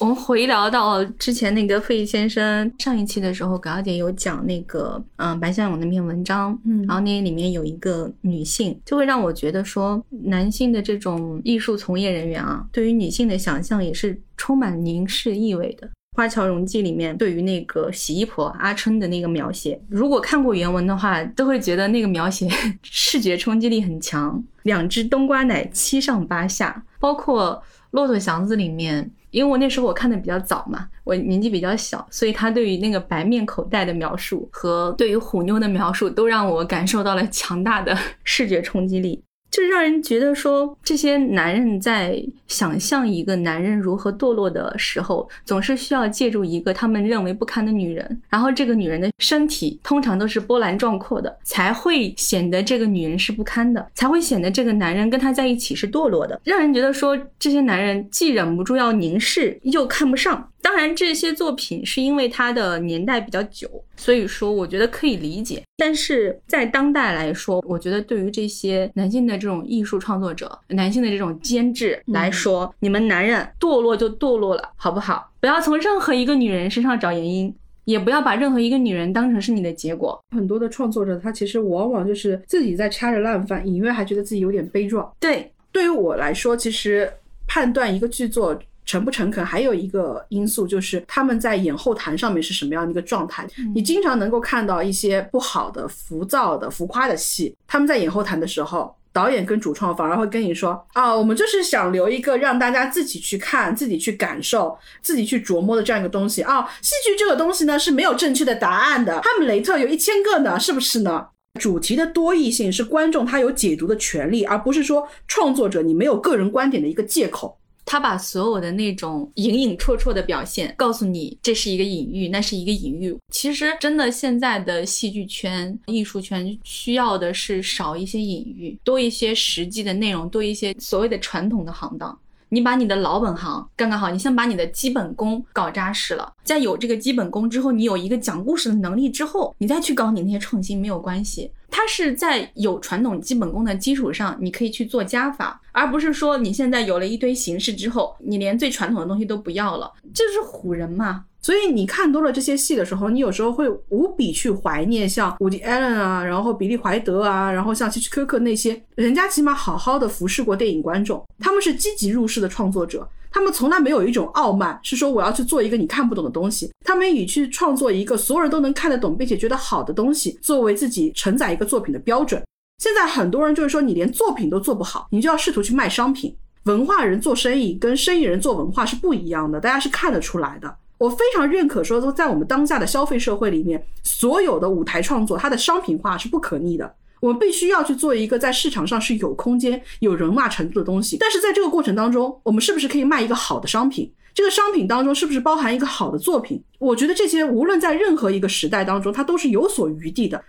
[0.00, 15.86] 我们回聊到之前那个费先生上一期的时候，葛小姐有讲那个嗯白向勇那篇文章，嗯，然后那里面有一个女性，就会让我觉得说，男性的这种艺术从业人员啊，对于女性的想象也是充满凝视意味的。
[16.16, 22.48] 《花桥荣记》里面对于那个洗衣婆阿春的那个描写，如果看过原文的话，都会觉得那个描写
[22.82, 24.42] 视觉冲击力很强。
[24.62, 39.22] 两只冬瓜奶七上八下，包括《骆驼祥子》里面，因为我那时候我看的比较早嘛，我年纪比较小，所以他对于那个白面口袋的描述和对于虎妞的描述，都让我感受到了强大的视觉冲击力。
[39.50, 60.49] 就让人觉得说，这些男人在想象一个男人如何堕落的时候，总是需要借助一个他们认为不堪的女人，然后这个女人的身体通常都是波澜壮阔的，才会显得这个女人是不堪的，才会显得这个男人跟她在一起是堕落的，让人觉得说，这些男人既忍不住要凝视，又看不上。
[60.62, 65.62] 当然，这些作品是因为它的年代比较久，所以说我觉得可以理解。
[65.76, 75.32] 但是在当代来说，我觉得对于这些男性的这种艺术创作者、男性的这种监制来说，你们男人堕落就堕落了，好不好？
[75.40, 77.52] 不要从任何一个女人身上找原因，
[77.86, 80.22] 也不要把任何一个女人当成是你的结果。
[80.36, 85.10] 很多的创作者，他其实往往就是自己在掐着烂饭，隐约还觉得自己有点悲壮。
[85.18, 87.10] 对，对于我来说，其实
[87.48, 88.56] 判断一个剧作。
[88.90, 93.46] 诚不诚恳，还有一个因素就是他们在演后谈上面是什么样的一个状态。
[93.72, 111.28] 你经常能够看到一些不好的、浮躁的、浮夸的戏，他们在演后谈的时候，导演跟主创反而会跟你说：“啊，我们就是想留一个让大家自己去看、自己去感受、自己去琢磨的这样一个东西啊。”戏剧这个东西呢是没有正确的答案的，哈姆雷特有一千个呢，是不是呢？
[111.60, 117.56] 主题的多义性是观众他有解读的权利，而不是说创作者你没有个人观点的一个借口。
[117.90, 123.18] 他把所有的那种隐隐绰绰的表现告诉你，这是一个隐喻，那是一个隐喻。
[123.32, 132.16] 其实，真的现在的戏剧圈、艺术圈需要的是少一些隐喻，多一些实际的内容，多一些所谓的传统的行当。
[132.48, 141.50] 你把你的老本行干干好，你先把你的基本功搞扎实了，在有这个基本功之后，你有一个讲故事的能力之后，你再去搞你那些创新没有关系。
[141.70, 151.24] 它是在有传统基本功的基础上，你可以去做加法，而不是说你现在有了一堆形式之后，你连最传统的东西都不要了，这是唬人嘛？
[151.42, 172.42] 所以你看多了这些戏的时候，你有时候会无比去怀念像伍迪·艾伦啊，然后比利·怀德啊，然后像希区柯克那些，人家起码好好的服侍过电影观众，他们是积极入世的创作者，他们从来没有一种傲慢，是说我要去做一个你看不懂的东西，他们以去创作一个所有人都能看得懂并且觉得好的东西作为自己承载一个作品的标准。
[172.78, 176.34] 现在很多人就是说，你连作品都做不好，你就要试图去卖商品。
[176.64, 180.74] 文化人做生意跟生意人做文化是不一样的，大家是看得出来的。
[180.98, 186.94] 我非常认可说，在我们当下的消费社会里面，所有的舞台创作它的商品化是不可逆的。
[187.20, 191.16] 我们必须要去做一个在市场上是有空间、有人脉程度的东西。
[191.18, 194.10] 但是在这个过程当中，我们是不是可以卖一个好的商品？
[194.32, 196.62] 这个商品当中是不是包含一个好的作品？
[196.78, 200.42] 我觉得这些无论在任何一个时代当中，它都是有所余地的。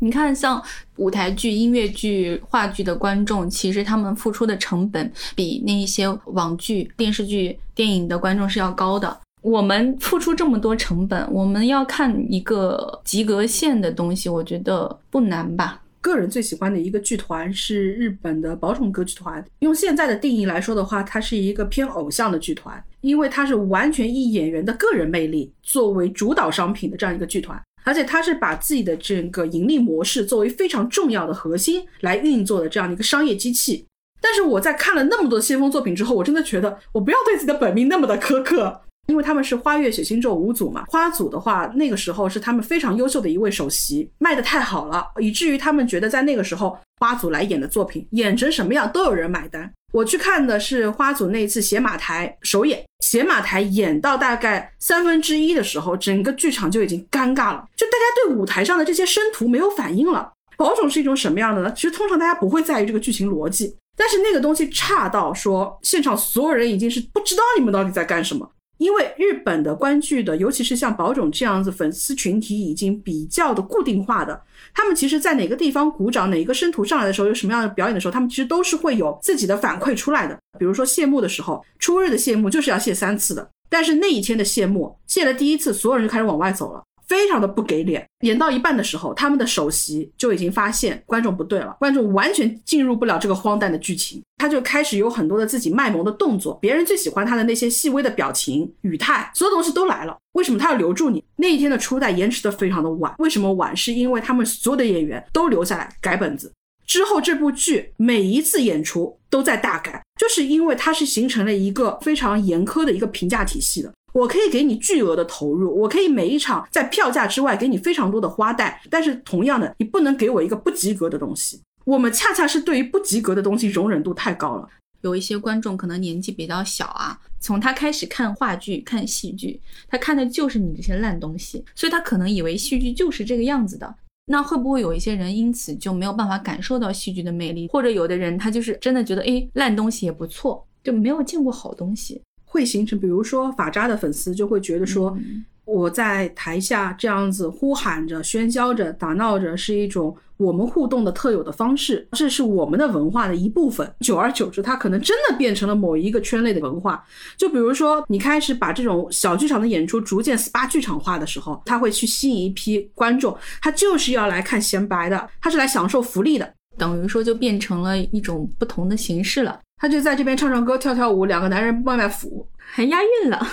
[0.00, 0.62] 你看，像
[0.96, 9.20] 舞台剧、音乐剧、话剧的观众，其实他们付出的成本比那一些网剧、电视剧、电影的观众是要高的。
[9.40, 15.80] 我们付出这么多成本，我们要看一个及格线的东西，我觉得不难吧？
[16.08, 19.44] 个人最喜欢的一个剧团是日本的宝冢歌剧团。
[19.60, 33.86] 用现在的定义来说的话，它是一个偏偶像的剧团，因为它是完全以演员的个人魅力作为主导商品的这样一个剧团，而且它是把自己的整个盈利模式作为非常重要的核心来运作的这样的一个商业机器。
[34.20, 38.80] 但是我在看了那么多先锋作品之后，我真的觉得我不要对自己的本命那么的苛刻。
[39.08, 49.70] 因为他们是花月血星咒五组嘛，花组的话，那个时候是他们非常优秀的一位首席，卖的太好了，以至于他们觉得在那个时候花组来演的作品，演成什么样都有人买单。
[49.94, 60.30] 我去看的是花组那一次写马台首演，写马台演到大概三分之一的时候，整个剧场就已经尴尬了，就大家对舞台上的这些生徒没有反应了。
[60.58, 61.72] 保种是一种什么样的呢？
[61.72, 68.50] 其实通常大家不会在意这个剧情逻辑，但是那个东西差到说，现场所有人已经是不知道你们到底在干什么。
[68.78, 74.40] 因为日本的观剧的，尤其是像宝冢这样子粉丝群体已经比较的固定化的，
[74.72, 80.38] 他们其实，在哪个地方鼓掌，哪一个生徒上来的时候，有什么样的表演的时候，他们其实都是会有自己的反馈出来的。
[80.58, 86.82] 比如说谢幕的时候，初日的谢幕就是要谢三次的，但是那一天的谢幕谢了第一次，所有人就开始往外走了。
[87.08, 100.16] 非常的不给脸，演到一半的时候，他们的首席就已经发现观众不对了，观众完全进入不了这个荒诞的剧情，他就开始有很多的自己卖萌的动作，别人最喜欢他的那些细微的表情、语态，所有东西都来了。
[100.32, 101.24] 为什么他要留住你？
[101.36, 103.74] 那一天的初代延迟的非常的晚，为什么晚？
[103.74, 106.52] 是因为他们所有的演员都留下来改本子，
[106.86, 113.92] 之后这部剧每一次演出都在大改，就是因为它是形成了一个非常严苛的一个评价体系的。
[114.12, 121.60] 我可以给你巨额的投入，我可以每一场在票价之外给你非常多的花带，但是同样的，你不能给我一个不及格的东西。
[121.84, 124.68] 我们恰恰是对于不及格的东西容忍度太高了。
[125.02, 133.94] 有一些观众可能年纪比较小啊，从他开始看话剧、看戏剧，他看的就是你这些烂东西，所以他可能以为戏剧就是这个样子的。
[134.26, 137.68] 那会不会有一些人因此就没有办法感受到戏剧的魅力？
[137.68, 142.20] 或者有的人他就是真的觉得，哎，烂东西也不错，就没有见过好东西。
[142.58, 145.16] 会形成，比如说法扎的粉丝就会觉得说，
[145.64, 153.88] 我在台下这样子呼喊着、喧嚣着、打闹着，是一种我们互动的特有的方式，这是我们的文化的一部分。
[154.00, 157.04] 久而久之，它可能真的变成了某一个圈内的文化。
[157.36, 169.60] 就比如说，你开始把这种小剧场的演出逐渐 SPA 剧场化的时候，它会去吸引一批观众，他就是要来看闲白的，他是来享受福利的，等于说就变成了一种不同的形式了。
[169.78, 173.46] 他就在这边唱唱歌、跳跳舞，两个男人卖卖腐，还押韵了。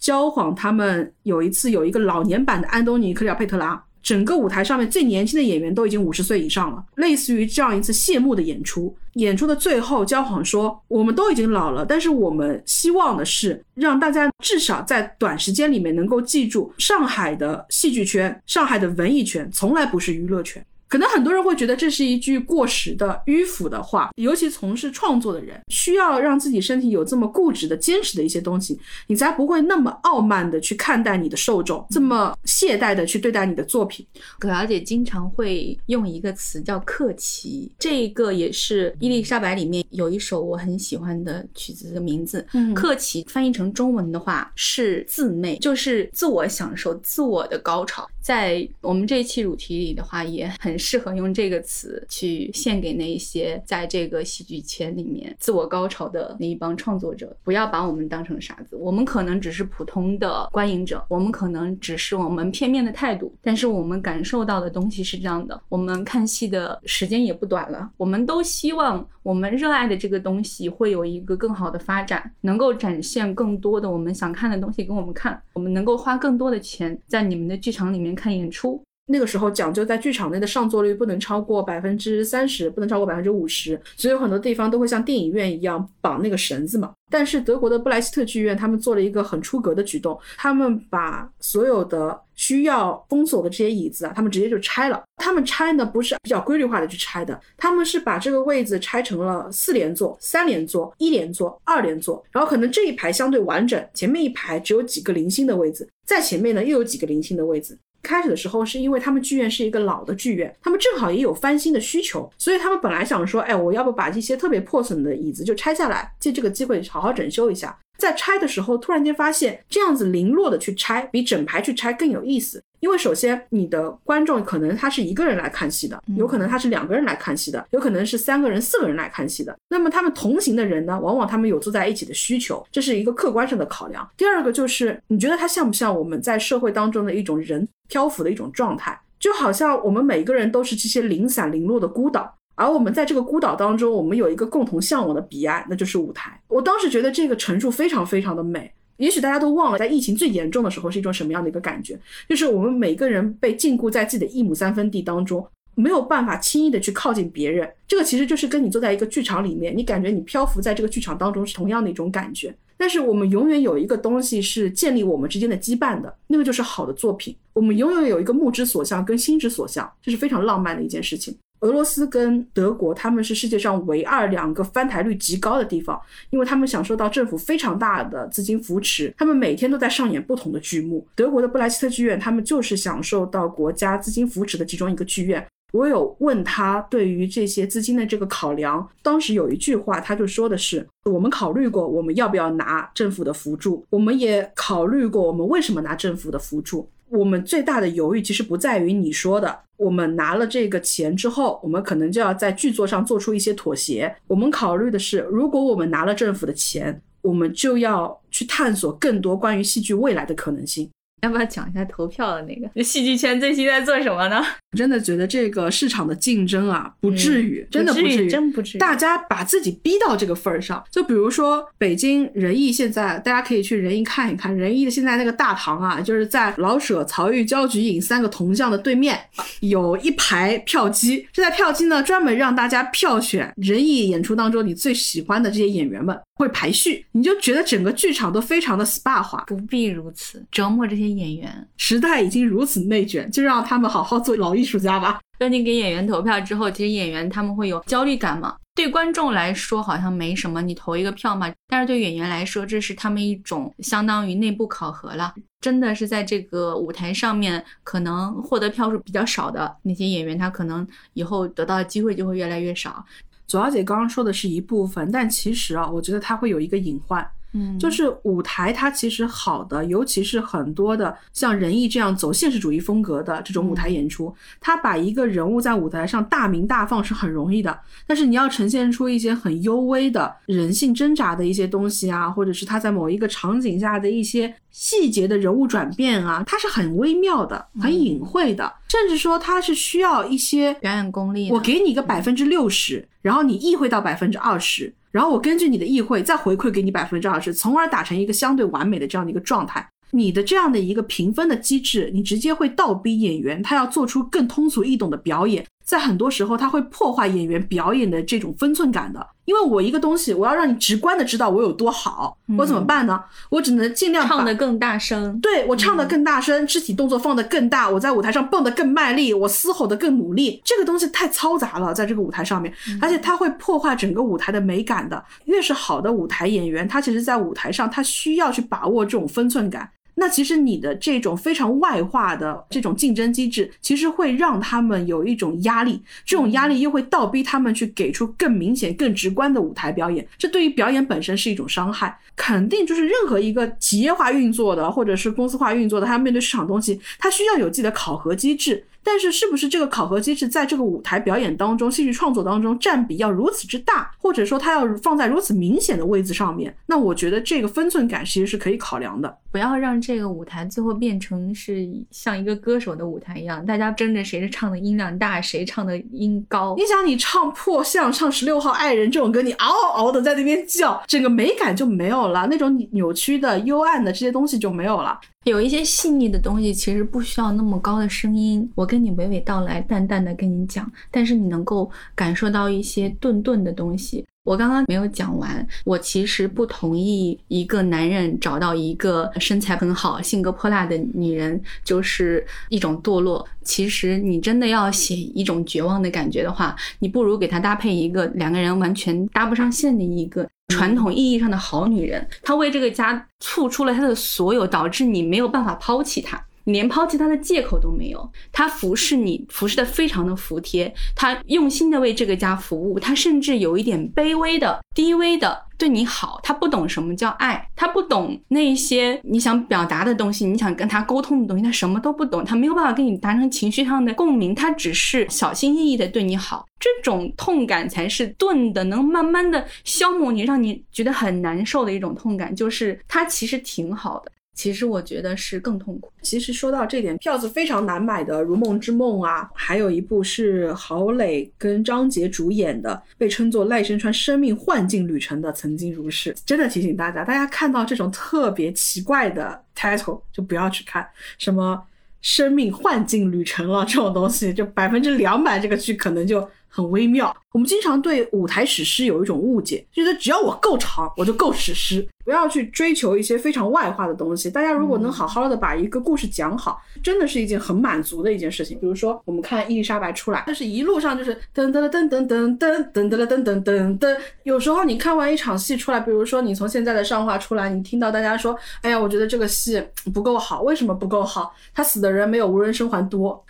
[0.00, 6.84] 焦晃他们有一次有一个老年版的安东尼·克里奥佩特拉，整个舞台上面最年轻的演员都已经五十岁以上了。
[6.94, 28.78] 类似于这样一次谢幕的演出，演出的最后，焦晃说：“我们都已经老了，但是我们希望的是让大家至少在短时间里面能够记住，上海的戏剧圈、上海的文艺圈从来不是娱乐圈。”可能很多人会觉得这是一句过时的迂腐的话，尤其从事创作的人，需要让自己身体有这么固执的坚持的一些东西，
[29.08, 34.06] 你才不会那么傲慢的去看待你的受众，这么懈怠的去对待你的作品。
[34.38, 42.46] 葛小姐经常会用一个词叫“克奇”，这个也是伊丽莎白里面有一首我很喜欢的曲子的名字。
[42.52, 48.08] 嗯，克奇翻译成中文的话是自媚，就是自我享受、自我的高潮。
[48.20, 50.75] 在我们这一期主题里的话，也很。
[50.78, 57.36] 适合用这个词去献给那些在这个戏剧圈里面自我高潮的那一帮创作者。
[57.42, 65.60] 不要把我们当成傻子，我们可能只是普通的观影者，我们可能只是我们片面的态度，但是我们感受到的东西是这样的。
[65.68, 78.82] 我们看戏的时间也不短了，我们都希望我们热爱的这个东西会有一个更好的发展，能够展现更多的我们想看的东西给我们看，我们能够花更多的钱在你们的剧场里面看演出。
[79.08, 86.92] 那个时候讲究在剧场内的上座率不能超过百分之三十，不能超过百分之五十，所以有很多地方都会像电影院一样绑那个绳子嘛。
[87.08, 95.00] 但是德国的布莱希特剧院他们做了一个很出格的举动，他们把所有的需要封锁的这些椅子啊，他们直接就拆了。
[95.18, 107.78] 他们拆呢不是比较规律化的去拆的，他们是把这个位子拆成了四连座、三连座、一连座、二连座，然后可能这一排相对完整，前面一排只有几个零星的位子，在前面呢又有几个零星的位子。
[108.06, 117.76] 开始的时候是因为他们剧院是一个老的剧院，他们正好也有翻新的需求，所以他们本来想说，哎，我要不把这些特别破损的椅子就拆下来，借这个机会好好整修一下。
[117.98, 122.62] 在拆的时候，突然间发现这样子零落的去拆，比整排去拆更有意思。
[122.80, 129.56] 因为首先，你的观众可能他是一个人来看戏的，有可能他是两个人来看戏的，有可能是三个人、四个人来看戏的。
[129.70, 134.06] 那么他们同行的人呢，往往他们有坐在一起的需求，这是一个客观上的考量。
[134.14, 138.98] 第二个就是，你觉得他像不像我们在社会当中的一种人漂浮的一种状态？
[139.18, 142.34] 就好像我们每个人都是这些零散零落的孤岛。
[142.54, 146.40] 而我们在这个孤岛当中，我们有一个共同向往的彼岸，那就是舞台。
[146.48, 148.72] 我当时觉得这个陈述非常非常的美。
[148.96, 157.70] 也许大家都忘了，在疫情最严重的时候是一种什么样的一个感觉，就是我们每个人被禁锢在自己的一亩三分地当中，没有办法轻易的去靠近别人。
[157.86, 162.54] 这个其实就是跟你坐在一个剧场里面，你感觉你漂浮在这个剧场当中是同样的一种感觉。
[162.78, 167.34] 但是我们永远有一个东西是建立我们之间的羁绊的，那个就是好的作品。
[167.52, 171.36] 我们永远有一个目之所向跟心之所向，这是非常浪漫的一件事情。
[171.60, 175.98] 俄罗斯跟德国，他们是世界上唯二两个翻台率极高的地方，
[176.28, 181.06] 因为他们享受到政府非常大的资金扶持，他们每天都在上演不同的剧目。
[181.14, 185.44] 德国的布莱希特剧院，他们就是享受到国家资金扶持的其中一个剧院。
[185.72, 196.88] 我有问他对于这些资金的这个考量，当时有一句话，他就说的是：我们考虑过我们要不要拿政府的扶助，我们也考虑过我们为什么拿政府的扶助。
[197.08, 204.12] 我们最大的犹豫其实不在于你说的，我们拿了这个钱之后，我们可能就要在剧作上做出一些妥协。
[204.26, 210.90] 我们考虑的是，如果我们拿了政府的钱，我们就要去探索更多关于戏剧未来的可能性。
[211.22, 212.82] 要不要讲一下投票的那个？
[212.82, 214.42] 戏剧圈最近在做什么呢？
[214.76, 218.78] 真的觉得这个市场的竞争啊，不至于，真的不至于，真不至于。
[218.78, 229.18] 大家把自己逼到这个份儿上，就比如说北京人艺，现在大家可以去人艺看一看，人艺的现在那个大堂啊，就是在老舍、曹禺、焦菊隐三个铜像的对面，
[229.60, 231.26] 有一排票机。
[231.32, 239.44] 这台票机呢，专门让大家票选人艺演出当中你最喜欢的这些演员们，会排序，你就觉得整个剧场都非常的 SPA 化。
[239.46, 244.65] 不必如此折磨这些演员，时代已经如此内卷，就让他们好好做老艺。
[244.66, 248.56] 艺术家吧，那你给演员投票之后，其实演员他们会有焦虑感嘛？
[248.74, 251.48] 对观众来说好像没什么，你投一个票嘛。
[251.68, 255.32] 但是对演员来说，这是他们一种相当于内部考核了。
[255.60, 263.04] 真的是在这个舞台上面，可能获得票数比较少的那些演员，他可能以后得到的机会就会越来越少。
[263.46, 267.24] 左小姐刚刚说的是一部分，但其实啊，我觉得它会有一个隐患。
[267.56, 291.50] 嗯，就是舞台，它其实好的，尤其是很多的像仁义这样走现实主义风格的这种舞台演出，它把一个人物在舞台上大明大放是很容易的，但是你要呈现出一些很幽微的人性挣扎的一些东西啊，或者是他在某一个场景下的一些细节的人物转变啊，它是很微妙的、很隐晦的，甚至说它是需要一些表演功力。
[291.50, 294.92] 我给你个百分之六十，然后你意会到百分之二十。
[295.10, 299.88] 然后我根据你的意会再回馈给你百分之二十，从而打成一个相对完美的这样的一个状态。
[300.10, 305.64] 你的这样的一个评分的机制，你直接会倒逼演员他要做出更通俗易懂的表演。
[305.86, 309.24] 在很多时候，他会破坏演员表演的这种分寸感的。
[309.44, 313.22] 因为我一个东西，我要让你直观的知道我有多好，我怎么办呢？
[313.48, 315.38] 我只能尽量唱得更大声。
[315.40, 320.60] 对我唱得更大声，肢体动作放得更大，我在舞台上蹦得更卖力，我嘶吼得更努力。
[320.64, 325.24] 这个东西太嘈杂了，在这个舞台上面，而且它会破坏整个舞台的美感的。
[325.44, 329.88] 越是好的舞台演员，他其实在舞台上，他需要去把握这种分寸感。
[330.18, 342.18] 那其实你的这种非常外化的这种竞争机制，其实会让他们有一种压力，这种压力又会倒逼他们去给出更明显、更直观的舞台表演，这对于表演本身是一种伤害。
[342.34, 348.84] 肯定就是任何一个企业化运作的，或者是公司化运作的，它面对市场东西，它需要有自己的考核机制。
[349.06, 356.76] 但是是不是这个考核机制在这个舞台表演当中、戏剧创作当中占比要如此之大，或者说它要放在如此明显的位置上面？
[356.86, 359.38] 那我觉得这个分寸感其实是可以考量的。
[359.52, 366.74] 不要让这个舞台最后变成是像一个歌手的舞台一样，大家争着谁是唱的音量大，谁唱的音高。
[366.76, 375.18] 你想，你唱破相、唱十六号爱人这种歌，你嗷嗷的在那边叫，整个美感就没有了，那种扭曲的、幽暗的这些东西就没有了。
[375.46, 384.26] 有一些细腻的东西，其实不需要那么高的声音，我跟你娓娓道来，淡淡的跟你讲，但是你能够感受到一些顿顿的东西。
[384.42, 393.46] 我刚刚没有讲完，我其实不同意一个男人找到一个身材很好、性格泼辣的女人就是一种堕落。
[393.62, 400.48] 其实你真的要写一种绝望的感觉的话，你不如给他搭配一个两个人完全搭不上线的一个。
[400.68, 408.30] 传统意义上的好女人，她为这个家付出了她的所有，导致你没有办法抛弃她，你连抛弃他的借口都没有。
[408.52, 415.64] 他服侍你，服侍的非常的服帖，他用心的为这个家服务，他甚至有一点卑微的、低微的。
[415.78, 434.32] 对你好，他不懂什么叫爱，他不懂那些你想表达的东西，你想跟他沟通的东西，他什么都不懂，他没有办法跟你达成情绪上的共鸣，他只是小心翼翼的对你好，这种痛感才是钝的，能慢慢的消磨你，让你觉得很难受的一种痛感，就是他其实挺好的。
[434.56, 436.10] 其实我觉得是更痛苦。
[436.22, 446.32] 其实说到这点，票子非常难买的《如梦之梦》啊，还有一部是郝蕾跟张杰主演的，被称作赖声川生命幻境旅程的《曾经如是》。
[446.44, 451.06] 真的提醒大家，大家看到这种特别奇怪的 title 就不要去看，
[451.38, 451.80] 什么
[452.22, 456.48] 生命幻境旅程了这种东西，就百分之两百这个剧可能就。
[456.68, 457.34] 很微妙。
[457.52, 462.06] 我们经常对舞台史诗有一种误解，觉得只要我够长，我就够史诗。
[462.22, 464.50] 不要去追求一些非常外化的东西。
[464.50, 468.76] 大家如果能好好的把一个故事讲好，真的是一件很满足的一件事情。
[468.80, 474.16] 比如说，我们看伊丽莎白出来，但是一路上就是噔噔噔噔噔噔噔噔噔噔噔噔噔。
[474.42, 479.80] 有时候你看完一场戏出来，比如说你从现在的上画出来，你听到大家说：“哎呀，我觉得这个戏
[480.12, 481.54] 不够好。”为什么不够好？
[481.72, 483.42] 他死的人没有无人生还多。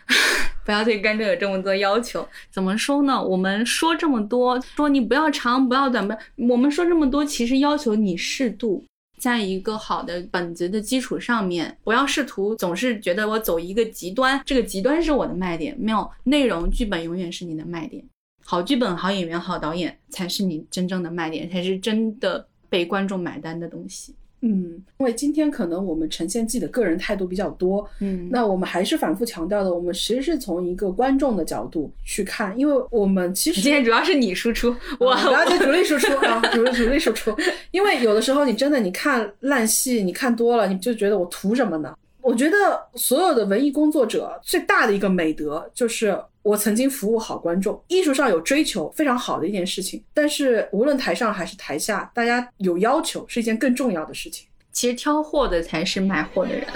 [0.66, 2.28] 不要对观众有这么多要求。
[2.50, 3.22] 怎么说呢？
[3.22, 6.14] 我们说这么多，说你不要长，不要短，不，
[6.48, 8.84] 我们说这么多，其实要求你适度，
[9.18, 15.76] 在一个好的本子的基础上面，不要试图总是觉得我走一个极端，这个极端是我的卖点。
[15.78, 18.04] 没有内容，剧本永远是你的卖点。
[18.44, 24.14] 好剧本、好演员、好导演才是你真正的卖点，才是真的被观众买单的东西。
[24.42, 37.34] 嗯，因为今天可能我们呈现自己的个人态度比较多，嗯，那我们还是反复强调的，我们其实是从一个观众的角度去看，因为我们其实今天主要是你输出，我主要是主力输出啊，主力主力输出，
[37.70, 41.96] 因为有的时候你真的你看烂戏，你看多了，你就觉得我图什么呢？
[42.26, 47.80] 我觉得所有的文艺工作者最大的一个美德就是我曾经服务好观众。
[47.86, 50.02] 艺术上有追求，非常好的一件事情。
[50.12, 54.44] 但是无论台上还是台下，大家有要求是一件更重要的事情。
[54.72, 56.66] 其实挑货的才是卖货的人。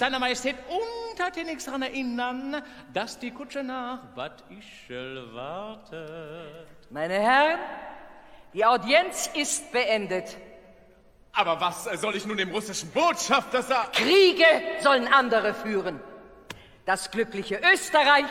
[0.00, 0.56] seiner Majestät
[1.10, 2.62] untertänigst daran erinnern,
[2.94, 6.66] dass die Kutsche nach Bad Ischel wartet.
[6.88, 7.60] Meine Herren,
[8.54, 10.38] die Audienz ist beendet.
[11.32, 13.92] Aber was soll ich nun dem russischen Botschafter sagen?
[13.92, 14.46] Kriege
[14.80, 16.00] sollen andere führen.
[16.86, 18.24] Das glückliche Österreich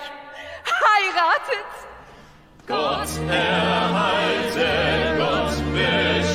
[0.88, 1.70] heiratet.
[2.68, 6.29] Gott erhalte, Gott beschütze.